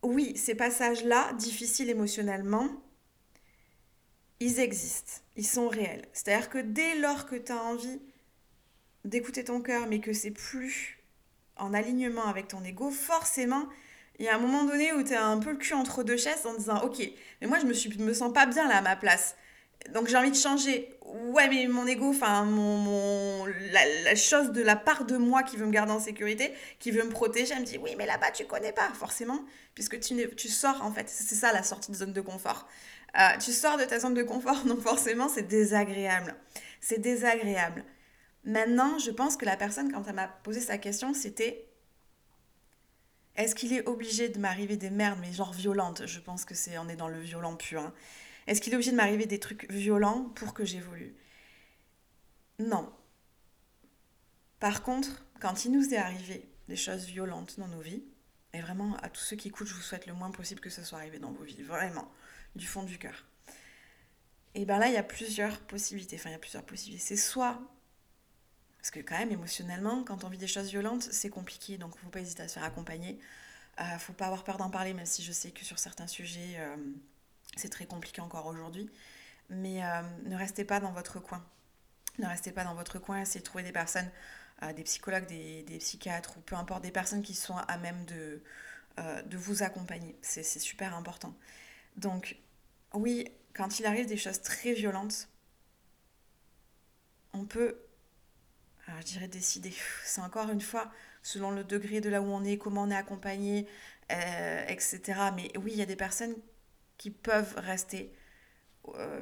oui, 0.07 0.37
ces 0.37 0.55
passages-là, 0.55 1.33
difficiles 1.35 1.91
émotionnellement, 1.91 2.69
ils 4.41 4.61
existent, 4.61 5.23
ils 5.37 5.47
sont 5.47 5.69
réels. 5.69 6.07
C'est-à-dire 6.13 6.51
que 6.51 6.59
dès 6.59 6.99
lors 6.99 7.27
que 7.27 7.37
tu 7.37 7.53
as 7.53 7.63
envie 7.63 8.01
d'écouter 9.05 9.45
ton 9.45 9.61
cœur, 9.61 9.87
mais 9.89 10.01
que 10.01 10.13
c'est 10.13 10.31
plus 10.31 10.99
en 11.57 11.73
alignement 11.73 12.27
avec 12.27 12.49
ton 12.49 12.63
ego, 12.65 12.91
forcément, 12.91 13.67
il 14.19 14.25
y 14.25 14.29
a 14.29 14.35
un 14.35 14.39
moment 14.39 14.65
donné 14.65 14.93
où 14.93 15.03
tu 15.03 15.15
as 15.15 15.25
un 15.25 15.39
peu 15.39 15.51
le 15.51 15.57
cul 15.57 15.75
entre 15.75 16.03
deux 16.03 16.17
chaises 16.17 16.47
en 16.47 16.55
disant 16.55 16.83
Ok, 16.85 16.99
mais 17.41 17.47
moi 17.47 17.59
je 17.59 17.67
me, 17.67 17.73
suis, 17.73 17.97
me 17.99 18.15
sens 18.15 18.33
pas 18.33 18.47
bien 18.47 18.69
là 18.69 18.79
à 18.79 18.83
ma 18.83 18.97
place. 18.97 19.37
Donc 19.93 20.09
j'ai 20.09 20.17
envie 20.17 20.31
de 20.31 20.37
changer. 20.37 20.93
Ouais, 21.05 21.49
mais 21.49 21.67
mon 21.69 21.87
ego, 21.87 22.11
enfin, 22.11 22.45
mon, 22.45 23.47
la, 23.47 24.15
chose 24.15 24.51
de 24.53 24.61
la 24.61 24.77
part 24.77 25.05
de 25.05 25.17
moi 25.17 25.43
qui 25.43 25.57
veut 25.57 25.67
me 25.67 25.71
garder 25.71 25.93
en 25.93 26.01
sécurité, 26.01 26.53
qui 26.79 26.91
veut 26.91 27.05
me 27.05 27.11
protéger, 27.11 27.55
elle 27.55 27.61
me 27.61 27.65
dit 27.65 27.79
oui, 27.79 27.95
mais 27.97 28.07
là-bas, 28.07 28.33
tu 28.33 28.45
connais 28.45 28.73
pas, 28.73 28.89
forcément, 28.93 29.39
puisque 29.75 30.01
tu, 30.01 30.15
tu 30.37 30.49
sors, 30.49 30.83
en 30.85 30.93
fait. 30.93 31.09
C'est 31.09 31.37
ça 31.37 31.53
la 31.53 31.63
sortie 31.63 31.93
de 31.93 31.97
zone 31.97 32.13
de 32.13 32.21
confort. 32.21 32.67
Euh, 33.19 33.39
tu 33.39 33.53
sors 33.53 33.79
de 33.79 33.85
ta 33.85 33.99
zone 34.01 34.15
de 34.15 34.23
confort, 34.23 34.61
donc 34.67 34.81
forcément, 34.81 35.29
c'est 35.29 35.47
désagréable. 35.47 36.35
C'est 36.81 36.99
désagréable. 36.99 37.85
Maintenant, 38.45 38.99
je 38.99 39.11
pense 39.11 39.37
que 39.37 39.45
la 39.45 39.57
personne, 39.57 39.93
quand 39.93 40.05
elle 40.09 40.15
m'a 40.15 40.29
posé 40.29 40.61
sa 40.61 40.79
question, 40.79 41.15
c'était 41.15 41.67
est-ce 43.37 43.55
qu'il 43.55 43.73
est 43.73 43.87
obligé 43.87 44.29
de 44.29 44.39
m'arriver 44.39 44.77
des 44.77 44.91
merdes, 44.91 45.19
mais 45.21 45.33
genre 45.33 45.53
violentes? 45.53 46.07
Je 46.07 46.21
pense 46.21 46.45
que 46.45 46.55
c'est 46.55 46.79
on 46.79 46.89
est 46.89 46.97
dans 46.97 47.09
le 47.09 47.21
violent 47.21 47.55
pur. 47.55 47.83
Hein. 47.83 47.93
Est-ce 48.47 48.61
qu'il 48.61 48.73
est 48.73 48.77
obligé 48.77 48.93
de 48.93 48.97
m'arriver 48.97 49.27
des 49.27 49.41
trucs 49.41 49.71
violents 49.71 50.31
pour 50.37 50.55
que 50.55 50.65
j'évolue? 50.65 51.15
Non. 52.59 52.93
Par 54.61 54.83
contre, 54.83 55.25
quand 55.41 55.65
il 55.65 55.73
nous 55.73 55.93
est 55.93 55.99
arrivé 55.99 56.49
des 56.69 56.77
choses 56.77 57.05
violentes 57.05 57.59
dans 57.59 57.69
nos 57.69 57.81
vies, 57.81 58.03
et 58.53 58.61
vraiment 58.61 58.97
à 58.99 59.11
tous 59.11 59.21
ceux 59.21 59.37
qui 59.37 59.49
écoutent, 59.49 59.67
je 59.67 59.75
vous 59.75 59.83
souhaite 59.83 60.07
le 60.07 60.15
moins 60.15 60.31
possible 60.31 60.61
que 60.61 60.71
ce 60.71 60.83
soit 60.83 60.99
arrivé 60.99 61.19
dans 61.19 61.33
vos 61.33 61.45
vies, 61.45 61.63
vraiment, 61.63 62.11
du 62.55 62.67
fond 62.67 62.85
du 62.85 62.99
cœur. 62.99 63.27
Et 64.55 64.65
bien 64.65 64.79
là, 64.79 64.89
il 64.89 64.95
y 64.95 64.99
a 64.99 65.03
plusieurs 65.03 65.61
possibilités. 65.61 66.17
Enfin, 66.17 66.31
il 66.31 66.33
y 66.33 66.37
a 66.37 66.39
plusieurs 66.39 66.65
possibilités. 66.65 67.05
C'est 67.05 67.17
soit 67.17 67.61
parce 68.87 68.91
que 68.93 69.01
quand 69.01 69.19
même, 69.19 69.33
émotionnellement, 69.33 70.05
quand 70.05 70.23
on 70.23 70.29
vit 70.29 70.39
des 70.39 70.47
choses 70.47 70.69
violentes, 70.69 71.03
c'est 71.03 71.29
compliqué. 71.29 71.77
Donc, 71.77 71.95
il 71.95 71.99
ne 71.99 72.03
faut 72.05 72.09
pas 72.09 72.21
hésiter 72.21 72.45
à 72.45 72.47
se 72.47 72.55
faire 72.55 72.63
accompagner. 72.63 73.19
Il 73.79 73.83
euh, 73.83 73.95
ne 73.95 73.99
faut 73.99 74.13
pas 74.13 74.27
avoir 74.27 74.45
peur 74.45 74.59
d'en 74.59 74.71
parler, 74.71 74.95
même 74.95 75.07
si 75.07 75.25
je 75.25 75.33
sais 75.33 75.51
que 75.51 75.65
sur 75.65 75.81
certains 75.81 76.07
sujets, 76.07 76.55
euh, 76.59 76.77
c'est 77.57 77.69
très 77.69 77.87
compliqué 77.87 78.21
encore 78.21 78.47
aujourd'hui. 78.47 78.91
Mais 79.51 79.85
euh, 79.85 80.03
ne 80.25 80.37
restez 80.37 80.65
pas 80.65 80.81
dans 80.81 80.93
votre 80.93 81.21
coin. 81.21 81.45
Ne 82.19 82.27
restez 82.27 82.53
pas 82.53 82.65
dans 82.65 82.75
votre 82.75 82.99
coin. 82.99 83.21
Essayez 83.21 83.41
de 83.41 83.45
trouver 83.45 83.65
des 83.65 83.73
personnes, 83.73 84.11
des 84.75 84.83
psychologues, 84.85 85.27
des, 85.27 85.79
psychiatres, 85.79 86.39
ou 86.39 86.41
peu 86.41 86.57
importe, 86.57 86.83
des 86.83 86.91
personnes 86.91 87.23
qui 87.23 87.35
sont 87.35 87.57
à 87.57 87.77
même 87.77 88.07
de, 88.07 88.43
de 89.27 89.37
vous 89.37 89.63
accompagner. 89.63 90.17
C'est 90.23 90.43
super 90.43 90.97
important. 90.97 91.35
Donc, 91.97 92.39
oui, 92.95 93.29
quand 93.53 93.79
il 93.79 93.87
arrive 93.87 94.07
des 94.07 94.17
choses 94.17 94.41
très 94.41 94.73
violentes, 94.73 95.29
on 97.35 97.45
peut 97.45 97.77
je 99.01 99.05
dirais 99.05 99.29
décider. 99.29 99.73
C'est 100.05 100.21
encore 100.21 100.51
une 100.51 100.61
fois 100.61 100.91
selon 101.23 101.51
le 101.51 101.65
degré 101.65 102.01
de 102.01 102.09
là 102.09 102.23
où 102.23 102.27
on 102.27 102.45
est, 102.45 102.57
comment 102.57 102.83
on 102.83 102.91
est 102.91 102.97
accompagné, 102.97 103.67
euh, 104.13 104.65
etc. 104.69 105.01
Mais 105.35 105.51
oui, 105.59 105.73
il 105.73 105.79
y 105.79 105.83
a 105.83 105.87
des 105.87 105.97
personnes 105.97 106.35
qui 106.99 107.11
peuvent 107.11 107.55
rester. 107.57 108.13
Euh, 108.95 109.21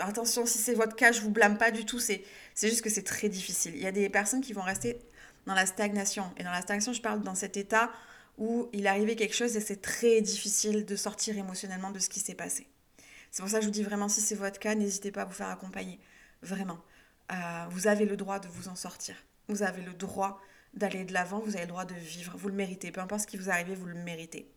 attention, 0.00 0.46
si 0.46 0.58
c'est 0.58 0.74
votre 0.74 0.96
cas, 0.96 1.12
je 1.12 1.20
vous 1.20 1.30
blâme 1.30 1.58
pas 1.58 1.70
du 1.70 1.84
tout. 1.84 1.98
C'est 1.98 2.24
juste 2.60 2.82
que 2.82 2.90
c'est 2.90 3.04
très 3.04 3.28
difficile. 3.28 3.74
Il 3.76 3.82
y 3.82 3.86
a 3.86 3.92
des 3.92 4.08
personnes 4.08 4.40
qui 4.40 4.52
vont 4.52 4.62
rester 4.62 4.98
dans 5.46 5.54
la 5.54 5.66
stagnation. 5.66 6.32
Et 6.36 6.44
dans 6.44 6.50
la 6.50 6.62
stagnation, 6.62 6.92
je 6.92 7.02
parle 7.02 7.22
dans 7.22 7.34
cet 7.34 7.56
état 7.56 7.90
où 8.38 8.68
il 8.72 8.86
est 8.86 8.88
arrivé 8.88 9.14
quelque 9.16 9.34
chose 9.34 9.56
et 9.56 9.60
c'est 9.60 9.80
très 9.80 10.20
difficile 10.20 10.84
de 10.84 10.96
sortir 10.96 11.38
émotionnellement 11.38 11.90
de 11.90 11.98
ce 11.98 12.08
qui 12.08 12.20
s'est 12.20 12.34
passé. 12.34 12.66
C'est 13.30 13.42
pour 13.42 13.50
ça 13.50 13.58
que 13.58 13.62
je 13.62 13.68
vous 13.68 13.72
dis 13.74 13.82
vraiment, 13.82 14.08
si 14.08 14.20
c'est 14.20 14.34
votre 14.34 14.58
cas, 14.58 14.74
n'hésitez 14.74 15.10
pas 15.10 15.22
à 15.22 15.24
vous 15.24 15.32
faire 15.32 15.48
accompagner. 15.48 15.98
Vraiment. 16.42 16.78
Euh, 17.32 17.64
vous 17.70 17.86
avez 17.86 18.04
le 18.04 18.16
droit 18.16 18.38
de 18.38 18.48
vous 18.48 18.68
en 18.68 18.76
sortir. 18.76 19.16
Vous 19.48 19.62
avez 19.62 19.82
le 19.82 19.92
droit 19.92 20.40
d'aller 20.74 21.04
de 21.04 21.12
l'avant, 21.12 21.38
vous 21.38 21.54
avez 21.56 21.64
le 21.64 21.70
droit 21.70 21.84
de 21.84 21.94
vivre, 21.94 22.36
vous 22.36 22.48
le 22.48 22.54
méritez. 22.54 22.90
Peu 22.90 23.00
importe 23.00 23.22
ce 23.22 23.26
qui 23.26 23.36
vous 23.36 23.50
arrive, 23.50 23.72
vous 23.78 23.86
le 23.86 23.94
méritez. 23.94 24.50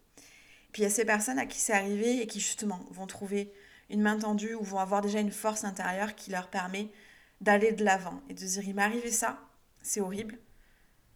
Puis 0.71 0.81
il 0.81 0.85
y 0.85 0.87
a 0.87 0.91
ces 0.91 1.05
personnes 1.05 1.39
à 1.39 1.45
qui 1.45 1.59
c'est 1.59 1.73
arrivé 1.73 2.21
et 2.21 2.27
qui 2.27 2.39
justement 2.39 2.79
vont 2.91 3.07
trouver 3.07 3.51
une 3.89 4.01
main 4.01 4.17
tendue 4.17 4.53
ou 4.53 4.63
vont 4.63 4.79
avoir 4.79 5.01
déjà 5.01 5.19
une 5.19 5.31
force 5.31 5.63
intérieure 5.63 6.15
qui 6.15 6.31
leur 6.31 6.49
permet 6.49 6.91
d'aller 7.41 7.71
de 7.71 7.83
l'avant 7.83 8.21
et 8.29 8.33
de 8.33 8.45
dire 8.45 8.63
il 8.67 8.75
m'est 8.75 8.81
arrivé 8.81 9.11
ça, 9.11 9.39
c'est 9.81 10.01
horrible, 10.01 10.37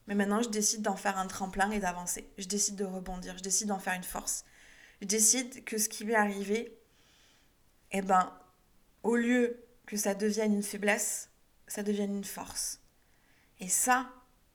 mais 0.08 0.15
maintenant 0.15 0.41
je 0.41 0.50
décide 0.50 0.81
d'en 0.81 0.96
faire 0.96 1.17
un 1.17 1.27
tremplin 1.27 1.72
et 1.72 1.79
d'avancer. 1.79 2.29
Je 2.38 2.48
décide 2.48 2.75
de 2.75 2.86
rebondir, 2.86 3.38
je 3.38 3.43
décide 3.43 3.67
d'en 3.67 3.79
faire 3.79 3.93
une 3.93 4.03
force. 4.03 4.46
Je 5.01 5.08
décide 5.08 5.63
que 5.63 5.77
ce 5.77 5.89
qui 5.89 6.05
m'est 6.05 6.15
arrivé, 6.15 6.77
eh 7.91 8.01
ben, 8.01 8.31
au 9.03 9.15
lieu 9.15 9.63
que 9.86 9.98
ça 9.98 10.13
devienne 10.13 10.53
une 10.53 10.63
faiblesse, 10.63 11.29
ça 11.67 11.84
devienne 11.84 12.15
une 12.15 12.24
force. 12.24 12.79
Et 13.60 13.67
ça, 13.67 14.10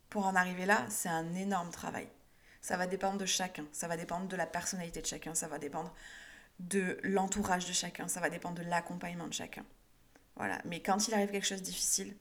pour 0.08 0.26
en 0.26 0.34
arriver 0.34 0.66
là, 0.66 0.86
c'est 0.88 1.08
un 1.08 1.34
énorme 1.34 1.70
travail. 1.70 2.08
Ça 2.66 2.76
va 2.76 2.88
dépendre 2.88 3.16
de 3.16 3.26
chacun, 3.26 3.64
ça 3.70 3.86
va 3.86 3.96
dépendre 3.96 4.26
de 4.26 4.34
la 4.34 4.44
personnalité 4.44 5.00
de 5.00 5.06
chacun, 5.06 5.36
ça 5.36 5.46
va 5.46 5.60
dépendre 5.60 5.94
de 6.58 6.98
l'entourage 7.04 7.64
de 7.64 7.72
chacun, 7.72 8.08
ça 8.08 8.18
va 8.18 8.28
dépendre 8.28 8.56
de 8.56 8.68
l'accompagnement 8.68 9.28
de 9.28 9.32
chacun. 9.32 9.64
Voilà, 10.34 10.60
mais 10.64 10.82
quand 10.82 11.06
il 11.06 11.14
arrive 11.14 11.30
quelque 11.30 11.46
chose 11.46 11.60
de 11.60 11.64
difficile, 11.64 12.16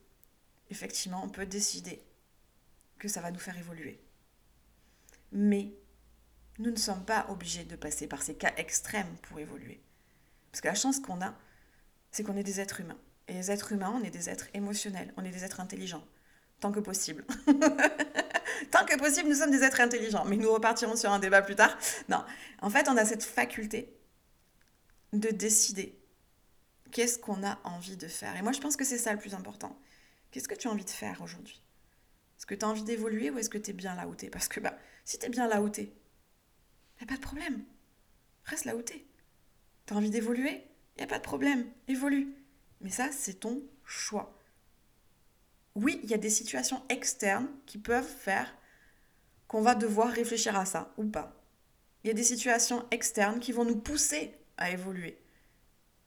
effectivement, 0.70 1.20
on 1.24 1.28
peut 1.28 1.46
décider 1.46 2.00
que 3.00 3.08
ça 3.08 3.20
va 3.20 3.32
nous 3.32 3.40
faire 3.40 3.58
évoluer. 3.58 4.00
Mais 5.32 5.72
nous 6.60 6.70
ne 6.70 6.76
sommes 6.76 7.04
pas 7.04 7.26
obligés 7.28 7.64
de 7.64 7.74
passer 7.74 8.06
par 8.06 8.22
ces 8.22 8.36
cas 8.36 8.52
extrêmes 8.56 9.16
pour 9.22 9.40
évoluer. 9.40 9.82
Parce 10.52 10.60
que 10.60 10.68
la 10.68 10.76
chance 10.76 11.00
qu'on 11.00 11.22
a, 11.22 11.34
c'est 12.12 12.22
qu'on 12.22 12.36
est 12.36 12.44
des 12.44 12.60
êtres 12.60 12.78
humains. 12.78 13.00
Et 13.26 13.32
les 13.32 13.50
êtres 13.50 13.72
humains, 13.72 13.92
on 14.00 14.04
est 14.04 14.10
des 14.10 14.30
êtres 14.30 14.46
émotionnels, 14.54 15.12
on 15.16 15.24
est 15.24 15.32
des 15.32 15.42
êtres 15.42 15.58
intelligents, 15.58 16.06
tant 16.60 16.70
que 16.70 16.78
possible. 16.78 17.24
tant 18.70 18.84
que 18.84 18.96
possible, 18.98 19.28
nous 19.28 19.36
sommes 19.36 19.50
des 19.50 19.62
êtres 19.62 19.80
intelligents, 19.80 20.24
mais 20.24 20.36
nous 20.36 20.52
repartirons 20.52 20.96
sur 20.96 21.10
un 21.10 21.18
débat 21.18 21.42
plus 21.42 21.56
tard. 21.56 21.76
Non, 22.08 22.24
en 22.60 22.70
fait, 22.70 22.88
on 22.88 22.96
a 22.96 23.04
cette 23.04 23.24
faculté 23.24 23.92
de 25.12 25.28
décider 25.30 25.98
qu'est-ce 26.90 27.18
qu'on 27.18 27.44
a 27.44 27.58
envie 27.64 27.96
de 27.96 28.08
faire. 28.08 28.36
Et 28.36 28.42
moi, 28.42 28.52
je 28.52 28.60
pense 28.60 28.76
que 28.76 28.84
c'est 28.84 28.98
ça 28.98 29.12
le 29.12 29.18
plus 29.18 29.34
important. 29.34 29.78
Qu'est-ce 30.30 30.48
que 30.48 30.54
tu 30.54 30.68
as 30.68 30.70
envie 30.70 30.84
de 30.84 30.90
faire 30.90 31.22
aujourd'hui? 31.22 31.62
Est-ce 32.38 32.46
que 32.46 32.54
tu 32.54 32.64
as 32.64 32.68
envie 32.68 32.82
d'évoluer 32.82 33.30
ou 33.30 33.38
est-ce 33.38 33.50
que 33.50 33.58
tu 33.58 33.70
es 33.70 33.72
bien 33.72 33.94
là 33.94 34.06
où 34.06 34.14
tu 34.14 34.26
es? 34.26 34.30
Parce 34.30 34.48
que 34.48 34.60
bah, 34.60 34.76
si 35.04 35.18
tu 35.18 35.26
es 35.26 35.28
bien 35.28 35.48
là 35.48 35.62
où 35.62 35.70
tu 35.70 35.80
es, 35.80 35.84
il 35.84 37.04
n'y 37.04 37.04
a 37.04 37.06
pas 37.06 37.16
de 37.16 37.20
problème. 37.20 37.64
Reste 38.44 38.64
là 38.64 38.76
où 38.76 38.82
tu 38.82 38.94
es. 38.94 39.06
Tu 39.86 39.94
as 39.94 39.96
envie 39.96 40.10
d'évoluer? 40.10 40.64
Il 40.96 40.98
n'y 40.98 41.04
a 41.04 41.06
pas 41.06 41.18
de 41.18 41.24
problème. 41.24 41.66
Évolue. 41.88 42.34
Mais 42.80 42.90
ça, 42.90 43.10
c'est 43.12 43.40
ton 43.40 43.62
choix. 43.84 44.35
Oui, 45.76 46.00
il 46.02 46.10
y 46.10 46.14
a 46.14 46.18
des 46.18 46.30
situations 46.30 46.82
externes 46.88 47.48
qui 47.66 47.76
peuvent 47.76 48.02
faire 48.02 48.52
qu'on 49.46 49.60
va 49.60 49.74
devoir 49.74 50.10
réfléchir 50.10 50.56
à 50.56 50.64
ça 50.64 50.92
ou 50.96 51.04
pas. 51.04 51.36
Il 52.02 52.06
y 52.06 52.10
a 52.10 52.14
des 52.14 52.24
situations 52.24 52.86
externes 52.90 53.40
qui 53.40 53.52
vont 53.52 53.66
nous 53.66 53.76
pousser 53.76 54.34
à 54.56 54.70
évoluer. 54.70 55.18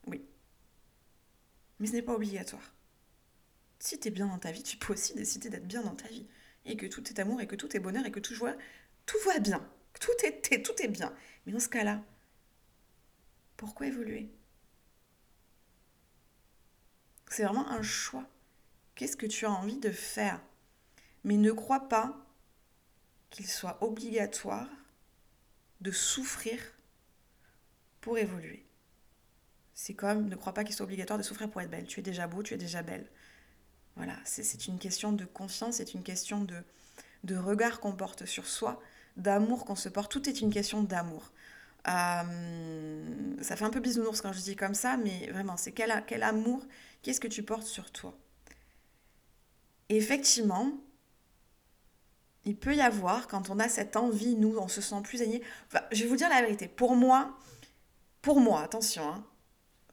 Oui. 0.08 0.24
Mais 1.78 1.86
ce 1.86 1.92
n'est 1.92 2.02
pas 2.02 2.14
obligatoire. 2.14 2.74
Si 3.78 4.00
tu 4.00 4.08
es 4.08 4.10
bien 4.10 4.26
dans 4.26 4.40
ta 4.40 4.50
vie, 4.50 4.64
tu 4.64 4.76
peux 4.76 4.92
aussi 4.92 5.14
décider 5.14 5.50
d'être 5.50 5.68
bien 5.68 5.82
dans 5.82 5.94
ta 5.94 6.08
vie. 6.08 6.26
Et 6.64 6.76
que 6.76 6.86
tout 6.86 7.08
est 7.08 7.20
amour, 7.20 7.40
et 7.40 7.46
que 7.46 7.54
tout 7.54 7.74
est 7.76 7.80
bonheur, 7.80 8.04
et 8.04 8.10
que 8.10 8.20
tout, 8.20 8.34
joie, 8.34 8.56
tout 9.06 9.18
va 9.24 9.38
bien. 9.38 9.64
Tout 10.00 10.10
est, 10.24 10.62
tout 10.62 10.82
est 10.82 10.88
bien. 10.88 11.14
Mais 11.46 11.52
dans 11.52 11.60
ce 11.60 11.68
cas-là, 11.68 12.02
pourquoi 13.56 13.86
évoluer? 13.86 14.30
C'est 17.28 17.44
vraiment 17.44 17.68
un 17.68 17.82
choix. 17.82 18.28
Qu'est-ce 19.00 19.16
que 19.16 19.24
tu 19.24 19.46
as 19.46 19.50
envie 19.50 19.78
de 19.78 19.90
faire? 19.90 20.42
Mais 21.24 21.38
ne 21.38 21.52
crois 21.52 21.88
pas 21.88 22.14
qu'il 23.30 23.46
soit 23.46 23.82
obligatoire 23.82 24.68
de 25.80 25.90
souffrir 25.90 26.60
pour 28.02 28.18
évoluer. 28.18 28.62
C'est 29.72 29.94
comme 29.94 30.28
ne 30.28 30.36
crois 30.36 30.52
pas 30.52 30.64
qu'il 30.64 30.74
soit 30.74 30.84
obligatoire 30.84 31.18
de 31.18 31.22
souffrir 31.22 31.48
pour 31.48 31.62
être 31.62 31.70
belle. 31.70 31.86
Tu 31.86 32.00
es 32.00 32.02
déjà 32.02 32.26
beau, 32.26 32.42
tu 32.42 32.52
es 32.52 32.58
déjà 32.58 32.82
belle. 32.82 33.06
Voilà, 33.96 34.18
c'est 34.26 34.66
une 34.66 34.78
question 34.78 35.14
de 35.14 35.24
confiance, 35.24 35.76
c'est 35.76 35.94
une 35.94 36.02
question 36.02 36.46
de, 37.24 37.36
regard 37.36 37.80
qu'on 37.80 37.92
porte 37.92 38.26
sur 38.26 38.46
soi, 38.46 38.82
d'amour 39.16 39.64
qu'on 39.64 39.76
se 39.76 39.88
porte. 39.88 40.12
Tout 40.12 40.28
est 40.28 40.42
une 40.42 40.52
question 40.52 40.82
d'amour. 40.82 41.32
Euh, 41.88 43.02
ça 43.40 43.56
fait 43.56 43.64
un 43.64 43.70
peu 43.70 43.80
bisounours 43.80 44.20
quand 44.20 44.34
je 44.34 44.40
dis 44.40 44.56
comme 44.56 44.74
ça, 44.74 44.98
mais 44.98 45.30
vraiment, 45.30 45.56
c'est 45.56 45.72
quel 45.72 46.22
amour, 46.22 46.66
qu'est-ce 47.00 47.20
que 47.20 47.28
tu 47.28 47.42
portes 47.42 47.66
sur 47.66 47.90
toi? 47.92 48.14
Effectivement, 49.96 50.72
il 52.44 52.56
peut 52.56 52.74
y 52.74 52.80
avoir, 52.80 53.28
quand 53.28 53.50
on 53.50 53.58
a 53.58 53.68
cette 53.68 53.96
envie, 53.96 54.34
nous, 54.34 54.56
on 54.58 54.68
se 54.68 54.80
sent 54.80 55.02
plus 55.02 55.20
aligné. 55.22 55.42
je 55.92 56.02
vais 56.02 56.08
vous 56.08 56.16
dire 56.16 56.28
la 56.28 56.40
vérité. 56.40 56.68
Pour 56.68 56.96
moi, 56.96 57.36
pour 58.22 58.40
moi, 58.40 58.62
attention, 58.62 59.02
hein, 59.02 59.24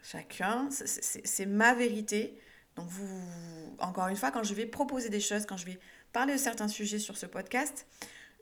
chacun, 0.01 0.69
c'est 0.71 1.45
ma 1.45 1.73
vérité. 1.73 2.39
Donc, 2.75 2.87
vous, 2.87 3.07
encore 3.79 4.07
une 4.07 4.15
fois, 4.15 4.31
quand 4.31 4.43
je 4.43 4.53
vais 4.53 4.65
proposer 4.65 5.09
des 5.09 5.19
choses, 5.19 5.45
quand 5.45 5.57
je 5.57 5.65
vais 5.65 5.79
parler 6.13 6.33
de 6.33 6.37
certains 6.37 6.67
sujets 6.67 6.99
sur 6.99 7.17
ce 7.17 7.25
podcast, 7.25 7.85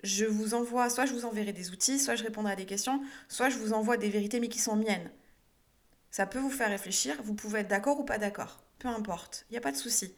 je 0.03 0.25
vous 0.25 0.53
envoie, 0.53 0.89
soit 0.89 1.05
je 1.05 1.13
vous 1.13 1.25
enverrai 1.25 1.53
des 1.53 1.71
outils, 1.71 1.99
soit 1.99 2.15
je 2.15 2.23
répondrai 2.23 2.53
à 2.53 2.55
des 2.55 2.65
questions, 2.65 3.01
soit 3.27 3.49
je 3.49 3.57
vous 3.57 3.73
envoie 3.73 3.97
des 3.97 4.09
vérités 4.09 4.39
mais 4.39 4.49
qui 4.49 4.59
sont 4.59 4.75
miennes. 4.75 5.09
Ça 6.11 6.25
peut 6.25 6.39
vous 6.39 6.51
faire 6.51 6.69
réfléchir, 6.69 7.15
vous 7.23 7.33
pouvez 7.33 7.61
être 7.61 7.67
d'accord 7.67 7.99
ou 7.99 8.03
pas 8.03 8.17
d'accord, 8.17 8.63
peu 8.79 8.87
importe, 8.87 9.45
il 9.49 9.53
n'y 9.53 9.57
a 9.57 9.61
pas 9.61 9.71
de 9.71 9.77
souci. 9.77 10.15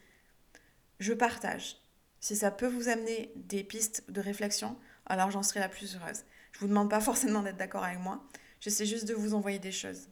Je 0.99 1.13
partage. 1.13 1.77
Si 2.19 2.35
ça 2.35 2.51
peut 2.51 2.67
vous 2.67 2.89
amener 2.89 3.31
des 3.35 3.63
pistes 3.63 4.03
de 4.09 4.21
réflexion, 4.21 4.77
alors 5.05 5.31
j'en 5.31 5.43
serai 5.43 5.59
la 5.59 5.69
plus 5.69 5.95
heureuse. 5.95 6.23
Je 6.51 6.57
ne 6.57 6.61
vous 6.61 6.67
demande 6.67 6.89
pas 6.89 6.99
forcément 7.01 7.41
d'être 7.41 7.57
d'accord 7.57 7.83
avec 7.83 7.99
moi, 7.99 8.27
j'essaie 8.59 8.85
juste 8.85 9.05
de 9.05 9.13
vous 9.13 9.33
envoyer 9.33 9.59
des 9.59 9.71
choses. 9.71 10.09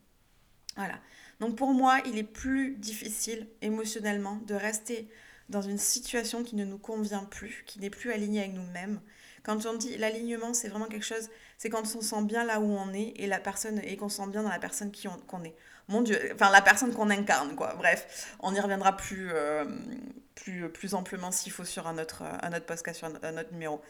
Voilà. 0.75 0.99
Donc 1.39 1.55
pour 1.55 1.73
moi, 1.73 1.99
il 2.05 2.17
est 2.17 2.23
plus 2.23 2.75
difficile 2.75 3.47
émotionnellement 3.61 4.37
de 4.45 4.55
rester 4.55 5.09
dans 5.49 5.61
une 5.61 5.77
situation 5.77 6.43
qui 6.43 6.55
ne 6.55 6.65
nous 6.65 6.77
convient 6.77 7.23
plus, 7.23 7.63
qui 7.65 7.79
n'est 7.79 7.89
plus 7.89 8.11
alignée 8.11 8.41
avec 8.41 8.53
nous-mêmes. 8.53 8.99
Quand 9.43 9.65
on 9.65 9.75
dit 9.75 9.95
l'alignement, 9.97 10.53
c'est 10.53 10.69
vraiment 10.69 10.87
quelque 10.87 11.05
chose, 11.05 11.29
c'est 11.57 11.69
quand 11.69 11.95
on 11.95 12.01
sent 12.01 12.23
bien 12.23 12.43
là 12.43 12.59
où 12.59 12.65
on 12.65 12.93
est 12.93 13.13
et 13.17 13.27
la 13.27 13.39
personne 13.39 13.79
et 13.83 13.95
qu'on 13.95 14.09
sent 14.09 14.27
bien 14.27 14.43
dans 14.43 14.49
la 14.49 14.59
personne 14.59 14.91
qu'on 15.27 15.43
est. 15.43 15.55
Mon 15.87 16.01
Dieu, 16.01 16.19
enfin 16.33 16.51
la 16.51 16.61
personne 16.61 16.93
qu'on 16.93 17.09
incarne, 17.09 17.55
quoi. 17.55 17.75
Bref, 17.75 18.35
on 18.39 18.53
y 18.55 18.59
reviendra 18.59 18.97
plus, 18.97 19.29
euh, 19.31 19.65
plus, 20.33 20.69
plus 20.69 20.95
amplement 20.95 21.31
s'il 21.31 21.51
faut 21.51 21.65
sur 21.65 21.87
un 21.87 21.97
autre, 21.97 22.23
un 22.41 22.53
autre 22.53 22.65
podcast, 22.65 22.99
sur 22.99 23.07
un, 23.07 23.37
autre 23.37 23.51
numéro. 23.51 23.81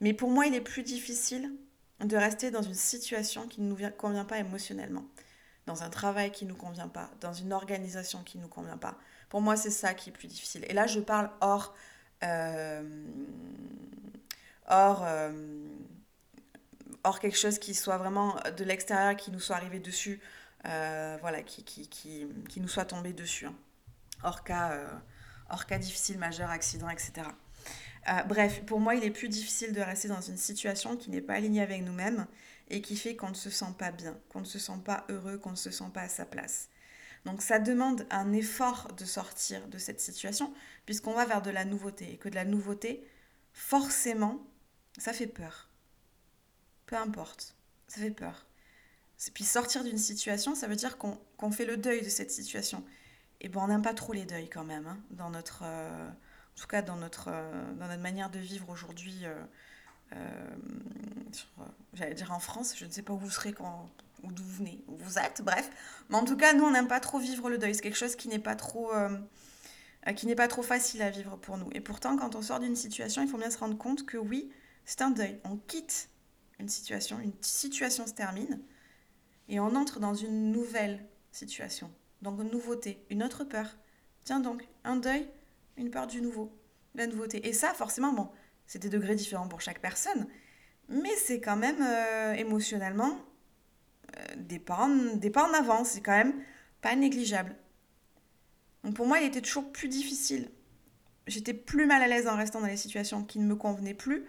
Mais 0.00 0.14
pour 0.14 0.30
moi, 0.30 0.46
il 0.46 0.54
est 0.54 0.60
plus 0.60 0.82
difficile 0.82 1.52
de 2.00 2.16
rester 2.16 2.50
dans 2.50 2.62
une 2.62 2.74
situation 2.74 3.46
qui 3.48 3.60
ne 3.60 3.68
nous 3.68 3.90
convient 3.98 4.24
pas 4.24 4.38
émotionnellement, 4.38 5.04
dans 5.66 5.82
un 5.82 5.90
travail 5.90 6.30
qui 6.30 6.44
ne 6.44 6.50
nous 6.50 6.56
convient 6.56 6.88
pas, 6.88 7.10
dans 7.20 7.32
une 7.32 7.52
organisation 7.52 8.22
qui 8.22 8.38
ne 8.38 8.44
nous 8.44 8.48
convient 8.48 8.78
pas. 8.78 8.96
Pour 9.28 9.40
moi, 9.40 9.56
c'est 9.56 9.70
ça 9.70 9.92
qui 9.92 10.10
est 10.10 10.12
plus 10.12 10.28
difficile. 10.28 10.64
Et 10.68 10.72
là, 10.72 10.86
je 10.86 11.00
parle 11.00 11.30
hors, 11.40 11.74
euh, 12.22 12.82
hors, 14.68 15.02
euh, 15.04 15.32
hors 17.02 17.18
quelque 17.20 17.36
chose 17.36 17.58
qui 17.58 17.74
soit 17.74 17.98
vraiment 17.98 18.36
de 18.56 18.64
l'extérieur, 18.64 19.16
qui 19.16 19.30
nous 19.30 19.40
soit 19.40 19.56
arrivé 19.56 19.80
dessus, 19.80 20.20
voilà, 20.64 21.42
qui, 21.42 21.64
qui, 21.64 21.88
qui, 21.88 22.26
qui, 22.48 22.60
nous 22.60 22.68
soit 22.68 22.84
tombé 22.84 23.12
dessus. 23.12 23.46
Hein. 23.46 23.54
Hors, 24.22 24.44
cas, 24.44 24.78
hors 25.48 25.66
cas 25.66 25.78
difficile, 25.78 26.18
majeur, 26.18 26.50
accident, 26.50 26.88
etc. 26.88 27.22
Euh, 28.08 28.22
bref, 28.22 28.64
pour 28.64 28.80
moi, 28.80 28.94
il 28.94 29.04
est 29.04 29.10
plus 29.10 29.28
difficile 29.28 29.72
de 29.72 29.80
rester 29.80 30.08
dans 30.08 30.20
une 30.20 30.36
situation 30.36 30.96
qui 30.96 31.10
n'est 31.10 31.20
pas 31.20 31.34
alignée 31.34 31.60
avec 31.60 31.82
nous-mêmes 31.82 32.26
et 32.68 32.80
qui 32.80 32.96
fait 32.96 33.16
qu'on 33.16 33.30
ne 33.30 33.34
se 33.34 33.50
sent 33.50 33.74
pas 33.78 33.90
bien, 33.90 34.16
qu'on 34.30 34.40
ne 34.40 34.46
se 34.46 34.58
sent 34.58 34.80
pas 34.84 35.04
heureux, 35.08 35.38
qu'on 35.38 35.50
ne 35.50 35.56
se 35.56 35.70
sent 35.70 35.90
pas 35.92 36.02
à 36.02 36.08
sa 36.08 36.24
place. 36.24 36.68
Donc 37.26 37.42
ça 37.42 37.58
demande 37.58 38.06
un 38.10 38.32
effort 38.32 38.88
de 38.96 39.04
sortir 39.04 39.68
de 39.68 39.76
cette 39.76 40.00
situation 40.00 40.54
puisqu'on 40.86 41.12
va 41.12 41.26
vers 41.26 41.42
de 41.42 41.50
la 41.50 41.66
nouveauté 41.66 42.12
et 42.12 42.16
que 42.16 42.30
de 42.30 42.34
la 42.34 42.46
nouveauté, 42.46 43.06
forcément, 43.52 44.38
ça 44.96 45.12
fait 45.12 45.26
peur. 45.26 45.68
Peu 46.86 46.96
importe, 46.96 47.54
ça 47.86 48.00
fait 48.00 48.10
peur. 48.10 48.46
Puis 49.34 49.44
sortir 49.44 49.84
d'une 49.84 49.98
situation, 49.98 50.54
ça 50.54 50.66
veut 50.66 50.76
dire 50.76 50.96
qu'on 50.96 51.50
fait 51.50 51.66
le 51.66 51.76
deuil 51.76 52.00
de 52.02 52.08
cette 52.08 52.30
situation. 52.30 52.82
Et 53.42 53.48
bon, 53.50 53.62
on 53.62 53.68
n'aime 53.68 53.82
pas 53.82 53.92
trop 53.92 54.14
les 54.14 54.24
deuils 54.24 54.48
quand 54.48 54.64
même 54.64 54.86
hein, 54.86 54.98
dans 55.10 55.28
notre... 55.28 55.62
Euh, 55.64 56.08
en 56.08 56.60
tout 56.60 56.66
cas 56.66 56.82
dans 56.82 56.96
notre, 56.96 57.28
euh, 57.28 57.72
dans 57.74 57.86
notre 57.86 58.02
manière 58.02 58.28
de 58.28 58.38
vivre 58.38 58.68
aujourd'hui, 58.68 59.24
euh, 60.12 60.50
j'allais 61.94 62.14
dire 62.14 62.32
en 62.32 62.40
France, 62.40 62.74
je 62.76 62.84
ne 62.84 62.90
sais 62.90 63.02
pas 63.02 63.12
où 63.12 63.18
vous 63.18 63.30
serez 63.30 63.52
quand, 63.52 63.88
ou 64.22 64.32
d'où 64.32 64.42
vous 64.42 64.56
venez, 64.56 64.84
où 64.88 64.96
vous 64.96 65.18
êtes, 65.18 65.42
bref. 65.42 65.70
Mais 66.08 66.16
en 66.16 66.24
tout 66.24 66.36
cas, 66.36 66.52
nous, 66.52 66.64
on 66.64 66.70
n'aime 66.70 66.88
pas 66.88 67.00
trop 67.00 67.18
vivre 67.18 67.48
le 67.48 67.58
deuil. 67.58 67.74
C'est 67.74 67.82
quelque 67.82 67.96
chose 67.96 68.16
qui 68.16 68.28
n'est 68.28 68.38
pas 68.38 68.56
trop, 68.56 68.90
qui 70.16 70.26
n'est 70.26 70.34
pas 70.34 70.48
trop 70.48 70.62
facile 70.62 71.00
à 71.00 71.08
vivre 71.08 71.36
pour 71.36 71.56
nous. 71.56 71.70
Et 71.72 71.80
pourtant, 71.80 72.16
quand 72.16 72.34
on 72.34 72.42
sort 72.42 72.60
d'une 72.60 72.76
situation, 72.76 73.22
il 73.22 73.28
faut 73.28 73.38
bien 73.38 73.50
se 73.50 73.58
rendre 73.58 73.78
compte 73.78 74.04
que 74.04 74.18
oui, 74.18 74.50
c'est 74.84 75.00
un 75.00 75.10
deuil. 75.10 75.40
On 75.44 75.56
quitte 75.56 76.10
une 76.58 76.68
situation, 76.68 77.18
une 77.20 77.32
situation 77.40 78.06
se 78.06 78.12
termine, 78.12 78.60
et 79.50 79.60
on 79.60 79.74
entre 79.74 80.00
dans 80.00 80.14
une 80.14 80.52
nouvelle 80.52 81.04
situation. 81.32 81.90
Donc 82.22 82.40
une 82.40 82.50
nouveauté, 82.50 83.04
une 83.10 83.22
autre 83.22 83.44
peur. 83.44 83.66
Tiens 84.24 84.40
donc, 84.40 84.66
un 84.84 84.96
deuil, 84.96 85.28
une 85.76 85.90
peur 85.90 86.06
du 86.06 86.22
nouveau, 86.22 86.56
la 86.94 87.06
nouveauté. 87.06 87.46
Et 87.46 87.52
ça, 87.52 87.74
forcément, 87.74 88.12
bon, 88.12 88.30
c'est 88.66 88.78
des 88.78 88.88
degrés 88.88 89.16
différents 89.16 89.48
pour 89.48 89.60
chaque 89.60 89.80
personne, 89.80 90.28
mais 90.88 91.14
c'est 91.16 91.40
quand 91.40 91.56
même 91.56 91.82
euh, 91.82 92.32
émotionnellement 92.34 93.18
euh, 94.16 94.22
des, 94.36 94.60
pas 94.60 94.76
en, 94.76 95.16
des 95.16 95.30
pas 95.30 95.48
en 95.48 95.52
avant, 95.52 95.84
c'est 95.84 96.00
quand 96.00 96.16
même 96.16 96.34
pas 96.80 96.94
négligeable. 96.94 97.56
Donc 98.84 98.94
pour 98.94 99.06
moi, 99.06 99.18
il 99.18 99.26
était 99.26 99.42
toujours 99.42 99.72
plus 99.72 99.88
difficile. 99.88 100.48
J'étais 101.26 101.54
plus 101.54 101.86
mal 101.86 102.02
à 102.02 102.08
l'aise 102.08 102.28
en 102.28 102.36
restant 102.36 102.60
dans 102.60 102.66
les 102.66 102.76
situations 102.76 103.24
qui 103.24 103.40
ne 103.40 103.46
me 103.46 103.56
convenaient 103.56 103.94
plus 103.94 104.24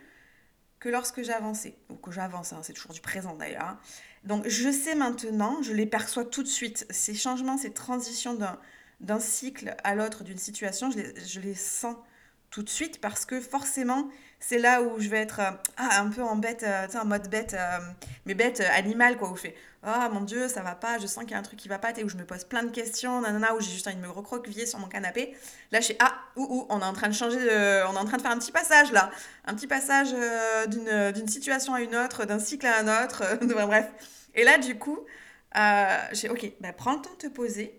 que 0.81 0.89
lorsque 0.89 1.21
j'avançais. 1.23 1.77
Ou 1.89 1.95
que 1.95 2.11
j'avance, 2.11 2.51
hein, 2.51 2.59
c'est 2.63 2.73
toujours 2.73 2.91
du 2.91 3.00
présent 3.00 3.35
d'ailleurs. 3.35 3.63
Hein. 3.63 3.79
Donc 4.25 4.47
je 4.47 4.69
sais 4.69 4.95
maintenant, 4.95 5.62
je 5.62 5.71
les 5.71 5.86
perçois 5.86 6.25
tout 6.25 6.43
de 6.43 6.47
suite, 6.47 6.86
ces 6.89 7.13
changements, 7.13 7.58
ces 7.58 7.71
transitions 7.71 8.38
d'un 8.99 9.19
cycle 9.19 9.75
à 9.86 9.95
l'autre, 9.95 10.25
d'une 10.25 10.38
situation, 10.38 10.91
je 10.91 11.39
les, 11.39 11.56
sens 11.56 11.95
tout 12.49 12.63
de 12.63 12.69
suite 12.69 12.99
parce 12.99 13.25
que 13.25 13.39
forcément, 13.39 14.10
c'est 14.41 14.58
là 14.58 14.82
où 14.82 14.99
je 14.99 15.08
vais 15.08 15.19
être 15.19 15.39
euh, 15.39 15.51
ah, 15.77 16.01
un 16.01 16.10
peu 16.10 16.23
en 16.23 16.36
bête, 16.36 16.63
euh, 16.63 17.04
mode 17.06 17.30
bête, 17.30 17.54
euh, 17.54 17.77
mais 18.25 18.34
bête 18.34 18.60
animale, 18.60 19.17
quoi, 19.17 19.30
où 19.30 19.36
je 19.36 19.41
fais 19.41 19.56
Ah 19.84 20.10
mon 20.12 20.21
Dieu, 20.21 20.47
ça 20.47 20.63
va 20.63 20.73
pas, 20.73 20.97
je 20.97 21.06
sens 21.06 21.23
qu'il 21.23 21.34
y 21.34 21.36
a 21.36 21.38
un 21.38 21.43
truc 21.43 21.60
qui 21.60 21.69
va 21.69 21.77
pas, 21.77 21.91
et 21.97 22.04
où 22.04 22.10
je 22.10 22.17
me 22.17 22.25
pose 22.25 22.43
plein 22.43 22.63
de 22.63 22.71
questions, 22.71 23.21
nanana, 23.21 23.54
où 23.56 23.62
j'ai 23.62 23.71
juste 23.71 23.88
envie 23.88 23.97
de 23.97 24.01
me 24.01 24.10
recroqueviller 24.10 24.65
sur 24.65 24.80
mon 24.80 24.88
canapé. 24.88 25.38
Là, 25.71 25.80
je 25.80 25.88
fais 25.88 25.97
Ah, 25.99 26.15
ou, 26.36 26.43
ou, 26.43 26.65
on 26.69 26.82
est 26.82 26.86
en 26.86 26.93
train 26.93 27.08
de 27.08 27.13
changer, 27.13 27.38
de, 27.38 27.86
on 27.88 27.93
est 27.93 27.99
en 27.99 28.06
train 28.06 28.17
de 28.17 28.21
faire 28.23 28.32
un 28.32 28.39
petit 28.39 28.51
passage 28.51 28.91
là, 28.91 29.12
un 29.45 29.54
petit 29.54 29.67
passage 29.67 30.13
d'une 30.67 31.27
situation 31.27 31.75
à 31.75 31.82
une 31.82 31.95
autre, 31.95 32.25
d'un 32.25 32.39
cycle 32.39 32.65
à 32.65 32.80
un 32.80 33.06
autre, 33.06 33.23
bref. 33.45 33.88
Et 34.34 34.43
là, 34.43 34.58
du 34.58 34.77
coup, 34.77 34.99
j'ai 36.13 36.30
Ok, 36.30 36.51
bah, 36.60 36.73
prends 36.73 36.93
le 36.93 37.01
temps 37.01 37.12
de 37.12 37.27
te 37.27 37.27
poser 37.27 37.77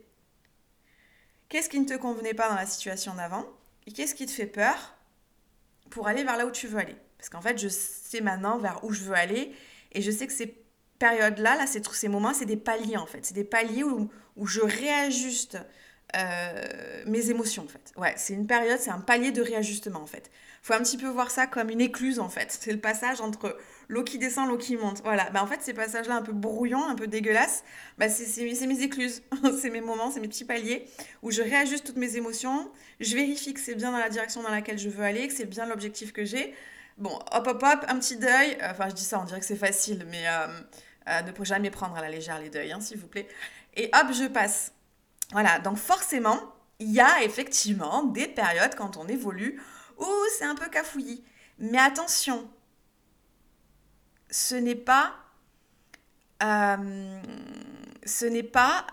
Qu'est-ce 1.49 1.69
qui 1.69 1.81
ne 1.81 1.87
te 1.87 1.95
convenait 1.95 2.33
pas 2.33 2.49
dans 2.49 2.55
la 2.55 2.65
situation 2.65 3.15
d'avant? 3.15 3.45
Et 3.87 3.93
qu'est-ce 3.93 4.15
qui 4.15 4.25
te 4.25 4.31
fait 4.31 4.47
peur? 4.47 4.95
Pour 5.93 6.09
aller 6.09 6.25
vers 6.25 6.39
là 6.39 6.47
où 6.47 6.51
tu 6.51 6.67
veux 6.67 6.79
aller 6.79 6.97
Parce 7.19 7.29
qu'en 7.29 7.43
fait, 7.43 7.59
je 7.59 7.69
sais 7.69 8.23
maintenant 8.23 8.59
vers 8.59 8.83
où 8.83 8.93
je 8.93 9.03
veux 9.03 9.15
aller 9.15 9.53
et 9.93 10.01
je 10.01 10.11
sais 10.11 10.27
que 10.27 10.33
ces 10.33 10.59
périodes-là, 10.99 11.57
là, 11.57 11.67
ces, 11.67 11.83
ces 11.93 12.09
moments, 12.09 12.33
c'est 12.33 12.47
des 12.47 12.57
paliers 12.57 12.97
en 12.97 13.07
fait. 13.07 13.25
C'est 13.27 13.35
des 13.35 13.45
paliers 13.45 13.85
où, 13.85 14.11
où 14.37 14.47
je 14.47 14.61
réajuste 14.61 15.59
euh, 16.17 17.03
mes 17.07 17.31
émotions 17.31 17.65
en 17.65 17.69
fait. 17.69 17.93
Ouais, 17.97 18.15
c'est 18.17 18.35
une 18.35 18.47
période, 18.47 18.79
c'est 18.79 18.91
un 18.91 19.01
palier 19.01 19.33
de 19.33 19.43
réajustement 19.43 20.01
en 20.01 20.07
fait. 20.07 20.31
Faut 20.63 20.75
un 20.75 20.81
petit 20.81 20.97
peu 20.97 21.09
voir 21.09 21.31
ça 21.31 21.47
comme 21.47 21.71
une 21.71 21.81
écluse 21.81 22.21
en 22.21 22.29
fait. 22.29 22.57
C'est 22.61 22.71
le 22.71 22.79
passage 22.79 23.21
entre 23.21 23.57
l'eau 23.89 24.05
qui 24.05 24.19
descend, 24.19 24.49
l'eau 24.49 24.59
qui 24.59 24.77
monte. 24.77 25.03
Voilà. 25.03 25.29
Bah, 25.31 25.43
en 25.43 25.47
fait, 25.47 25.61
ces 25.61 25.75
passages-là 25.75 26.17
un 26.17 26.23
peu 26.23 26.33
brouillants, 26.33 26.87
un 26.89 26.95
peu 26.95 27.09
dégueulasses, 27.09 27.65
bah, 27.99 28.09
c'est 28.09 28.45
mes 28.45 28.83
écluses. 28.83 29.23
c'est 29.61 29.71
mes 29.71 29.81
moments, 29.81 30.11
c'est 30.11 30.21
mes 30.21 30.29
petits 30.29 30.45
paliers 30.45 30.87
où 31.23 31.31
je 31.31 31.43
réajuste 31.43 31.85
toutes 31.85 31.97
mes 31.97 32.17
émotions. 32.17 32.71
Je 33.01 33.15
vérifie 33.17 33.55
que 33.55 33.61
c'est 33.61 33.75
bien 33.75 33.91
dans 33.91 33.99
la 33.99 34.09
direction 34.09 34.43
dans 34.43 34.51
laquelle 34.51 34.79
je 34.79 34.89
veux 34.89 35.05
aller, 35.05 35.27
que 35.27 35.35
c'est 35.35 35.47
bien 35.47 35.67
l'objectif 35.67 36.13
que 36.13 36.25
j'ai. 36.25 36.55
Bon, 36.99 37.19
hop, 37.33 37.47
hop, 37.47 37.63
hop, 37.63 37.85
un 37.89 37.99
petit 37.99 38.17
deuil. 38.17 38.57
Enfin, 38.63 38.89
je 38.89 38.95
dis 38.95 39.05
ça, 39.05 39.19
on 39.19 39.25
dirait 39.25 39.41
que 39.41 39.47
c'est 39.47 39.57
facile, 39.57 40.07
mais 40.11 40.29
euh, 40.29 40.47
euh, 41.09 41.23
ne 41.23 41.33
faut 41.33 41.45
jamais 41.45 41.71
prendre 41.71 41.97
à 41.97 42.03
la 42.03 42.11
légère 42.11 42.39
les 42.39 42.51
deuils, 42.51 42.71
hein, 42.71 42.81
s'il 42.81 42.99
vous 42.99 43.09
plaît. 43.09 43.27
Et 43.75 43.91
hop, 43.95 44.13
je 44.13 44.27
passe. 44.29 44.73
Voilà, 45.33 45.59
donc 45.59 45.79
forcément, 45.79 46.39
il 46.79 46.91
y 46.91 47.01
a 47.01 47.23
effectivement 47.23 48.05
des 48.05 48.29
périodes 48.29 48.75
quand 48.77 48.97
on 48.97 49.09
évolue 49.09 49.61
où 49.99 50.07
c'est 50.37 50.45
un 50.45 50.55
peu 50.55 50.69
cafouillis. 50.69 51.25
Mais 51.59 51.79
attention, 51.79 52.49
ce 54.31 54.55
n'est 54.55 54.75
pas. 54.75 55.15
Euh, 56.43 57.21
ce 58.05 58.27
n'est 58.27 58.43
pas. 58.43 58.87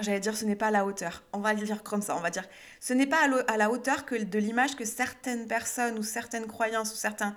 J'allais 0.00 0.20
dire 0.20 0.36
ce 0.36 0.44
n'est 0.44 0.56
pas 0.56 0.68
à 0.68 0.70
la 0.70 0.86
hauteur. 0.86 1.22
On 1.32 1.40
va 1.40 1.52
le 1.52 1.62
dire 1.62 1.82
comme 1.82 2.02
ça. 2.02 2.16
On 2.16 2.20
va 2.20 2.30
dire 2.30 2.46
ce 2.80 2.92
n'est 2.92 3.06
pas 3.06 3.28
à 3.48 3.56
la 3.56 3.70
hauteur 3.70 4.06
que 4.06 4.14
de 4.14 4.38
l'image 4.38 4.76
que 4.76 4.84
certaines 4.84 5.46
personnes 5.46 5.98
ou 5.98 6.02
certaines 6.02 6.46
croyances 6.46 6.92
ou 6.92 6.96
certains. 6.96 7.36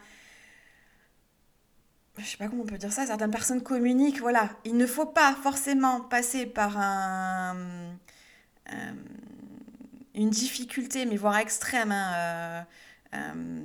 Je 2.18 2.26
sais 2.26 2.38
pas 2.38 2.48
comment 2.48 2.64
on 2.64 2.66
peut 2.66 2.78
dire 2.78 2.94
ça. 2.94 3.06
Certaines 3.06 3.32
personnes 3.32 3.62
communiquent. 3.62 4.20
Voilà. 4.20 4.50
Il 4.64 4.78
ne 4.78 4.88
faut 4.88 5.06
pas 5.06 5.36
forcément 5.36 6.02
passer 6.02 6.46
par 6.46 6.78
un. 6.78 7.98
Euh, 8.72 8.92
une 10.16 10.30
difficulté, 10.30 11.06
mais 11.06 11.16
voire 11.16 11.38
extrême. 11.38 11.92
Hein, 11.92 12.66
euh, 13.14 13.62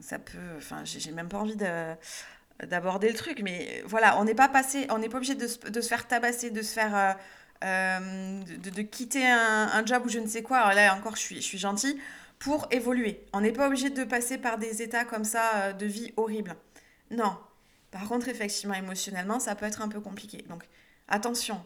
ça 0.00 0.18
peut. 0.18 0.38
Enfin, 0.56 0.82
j'ai 0.84 1.12
même 1.12 1.28
pas 1.28 1.38
envie 1.38 1.56
de 1.56 1.94
d'aborder 2.62 3.08
le 3.08 3.14
truc. 3.14 3.40
Mais 3.42 3.82
voilà, 3.86 4.18
on 4.18 4.24
n'est 4.24 4.34
pas 4.34 4.48
passé, 4.48 4.86
on 4.90 4.98
n'est 4.98 5.08
pas 5.08 5.16
obligé 5.16 5.34
de, 5.34 5.46
de, 5.70 5.80
se 5.80 5.88
faire 5.88 6.06
tabasser, 6.06 6.50
de 6.50 6.62
se 6.62 6.72
faire. 6.72 6.96
Euh, 6.96 7.12
euh, 7.62 8.42
de, 8.42 8.68
de, 8.68 8.82
quitter 8.82 9.26
un, 9.26 9.70
un, 9.72 9.86
job 9.86 10.02
ou 10.04 10.08
je 10.10 10.18
ne 10.18 10.26
sais 10.26 10.42
quoi. 10.42 10.74
Là 10.74 10.94
encore, 10.94 11.16
je 11.16 11.20
suis, 11.20 11.36
je 11.36 11.40
suis 11.40 11.56
gentille 11.56 11.98
pour 12.38 12.66
évoluer. 12.70 13.24
On 13.32 13.40
n'est 13.40 13.52
pas 13.52 13.68
obligé 13.68 13.88
de 13.88 14.04
passer 14.04 14.36
par 14.36 14.58
des 14.58 14.82
états 14.82 15.04
comme 15.04 15.24
ça 15.24 15.50
euh, 15.54 15.72
de 15.72 15.86
vie 15.86 16.12
horrible. 16.18 16.56
Non. 17.10 17.38
Par 17.90 18.06
contre, 18.06 18.28
effectivement, 18.28 18.74
émotionnellement, 18.74 19.40
ça 19.40 19.54
peut 19.54 19.64
être 19.64 19.80
un 19.80 19.88
peu 19.88 20.00
compliqué. 20.00 20.44
Donc, 20.50 20.64
attention, 21.08 21.64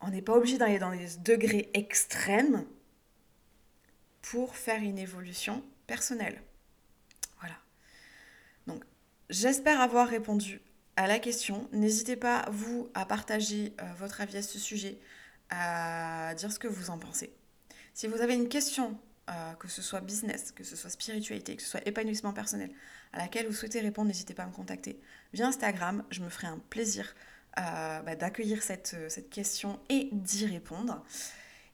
on 0.00 0.10
n'est 0.10 0.22
pas 0.22 0.34
obligé 0.34 0.58
d'aller 0.58 0.78
dans 0.78 0.92
des 0.92 1.16
degrés 1.24 1.70
extrêmes 1.74 2.64
pour 4.22 4.56
faire 4.56 4.82
une 4.82 4.98
évolution 4.98 5.62
personnelle. 5.86 6.42
J'espère 9.30 9.82
avoir 9.82 10.08
répondu 10.08 10.62
à 10.96 11.06
la 11.06 11.18
question. 11.18 11.68
N'hésitez 11.72 12.16
pas, 12.16 12.48
vous, 12.50 12.88
à 12.94 13.04
partager 13.04 13.74
euh, 13.78 13.84
votre 13.98 14.22
avis 14.22 14.38
à 14.38 14.42
ce 14.42 14.58
sujet, 14.58 14.98
à 15.50 16.34
dire 16.34 16.50
ce 16.50 16.58
que 16.58 16.66
vous 16.66 16.88
en 16.88 16.98
pensez. 16.98 17.30
Si 17.92 18.06
vous 18.06 18.22
avez 18.22 18.34
une 18.34 18.48
question, 18.48 18.98
euh, 19.28 19.52
que 19.54 19.68
ce 19.68 19.82
soit 19.82 20.00
business, 20.00 20.50
que 20.50 20.64
ce 20.64 20.76
soit 20.76 20.88
spiritualité, 20.88 21.56
que 21.56 21.62
ce 21.62 21.68
soit 21.68 21.86
épanouissement 21.86 22.32
personnel, 22.32 22.70
à 23.12 23.18
laquelle 23.18 23.46
vous 23.46 23.52
souhaitez 23.52 23.80
répondre, 23.80 24.08
n'hésitez 24.08 24.32
pas 24.32 24.44
à 24.44 24.46
me 24.46 24.52
contacter 24.52 24.98
via 25.34 25.46
Instagram. 25.46 26.04
Je 26.10 26.22
me 26.22 26.30
ferai 26.30 26.46
un 26.46 26.58
plaisir 26.70 27.14
bah, 27.58 28.16
d'accueillir 28.16 28.62
cette, 28.62 28.96
cette 29.08 29.30
question 29.30 29.80
et 29.88 30.08
d'y 30.12 30.46
répondre. 30.46 31.04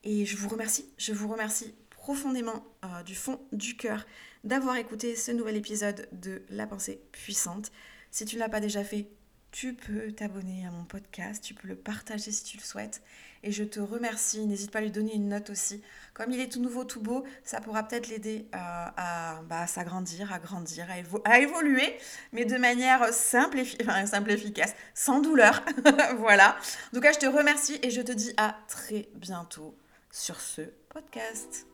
Et 0.02 0.26
je 0.26 0.36
vous 0.36 0.48
remercie, 0.48 0.92
je 0.98 1.12
vous 1.12 1.28
remercie 1.28 1.74
profondément 1.90 2.64
du 3.06 3.14
fond 3.14 3.40
du 3.52 3.76
cœur 3.76 4.04
d'avoir 4.44 4.76
écouté 4.76 5.16
ce 5.16 5.32
nouvel 5.32 5.56
épisode 5.56 6.06
de 6.12 6.42
La 6.50 6.66
pensée 6.66 7.00
puissante. 7.12 7.72
Si 8.10 8.24
tu 8.26 8.36
ne 8.36 8.40
l'as 8.40 8.48
pas 8.48 8.60
déjà 8.60 8.84
fait, 8.84 9.08
tu 9.54 9.72
peux 9.72 10.10
t'abonner 10.10 10.66
à 10.66 10.72
mon 10.72 10.82
podcast, 10.82 11.42
tu 11.44 11.54
peux 11.54 11.68
le 11.68 11.76
partager 11.76 12.32
si 12.32 12.42
tu 12.42 12.56
le 12.56 12.62
souhaites. 12.64 13.02
Et 13.44 13.52
je 13.52 13.62
te 13.62 13.78
remercie. 13.78 14.44
N'hésite 14.46 14.72
pas 14.72 14.80
à 14.80 14.82
lui 14.82 14.90
donner 14.90 15.14
une 15.14 15.28
note 15.28 15.48
aussi. 15.48 15.80
Comme 16.12 16.32
il 16.32 16.40
est 16.40 16.48
tout 16.48 16.60
nouveau, 16.60 16.82
tout 16.82 17.00
beau, 17.00 17.24
ça 17.44 17.60
pourra 17.60 17.84
peut-être 17.86 18.08
l'aider 18.08 18.48
euh, 18.52 18.58
à, 18.58 19.42
bah, 19.48 19.68
s'agrandir, 19.68 20.32
à 20.32 20.40
grandir, 20.40 20.88
à, 21.24 21.38
évoluer, 21.38 21.96
mais 22.32 22.44
de 22.44 22.56
manière 22.56 23.14
simple, 23.14 23.58
simple 24.06 24.32
efficace, 24.32 24.74
sans 24.92 25.20
douleur. 25.20 25.64
voilà. 26.16 26.56
En 26.88 26.96
tout 26.96 27.00
cas, 27.00 27.12
je 27.12 27.20
te 27.20 27.26
remercie 27.26 27.78
et 27.84 27.90
je 27.90 28.02
te 28.02 28.10
dis 28.10 28.34
à 28.36 28.56
très 28.66 29.08
bientôt 29.14 29.78
sur 30.10 30.40
ce 30.40 30.62
podcast. 30.88 31.68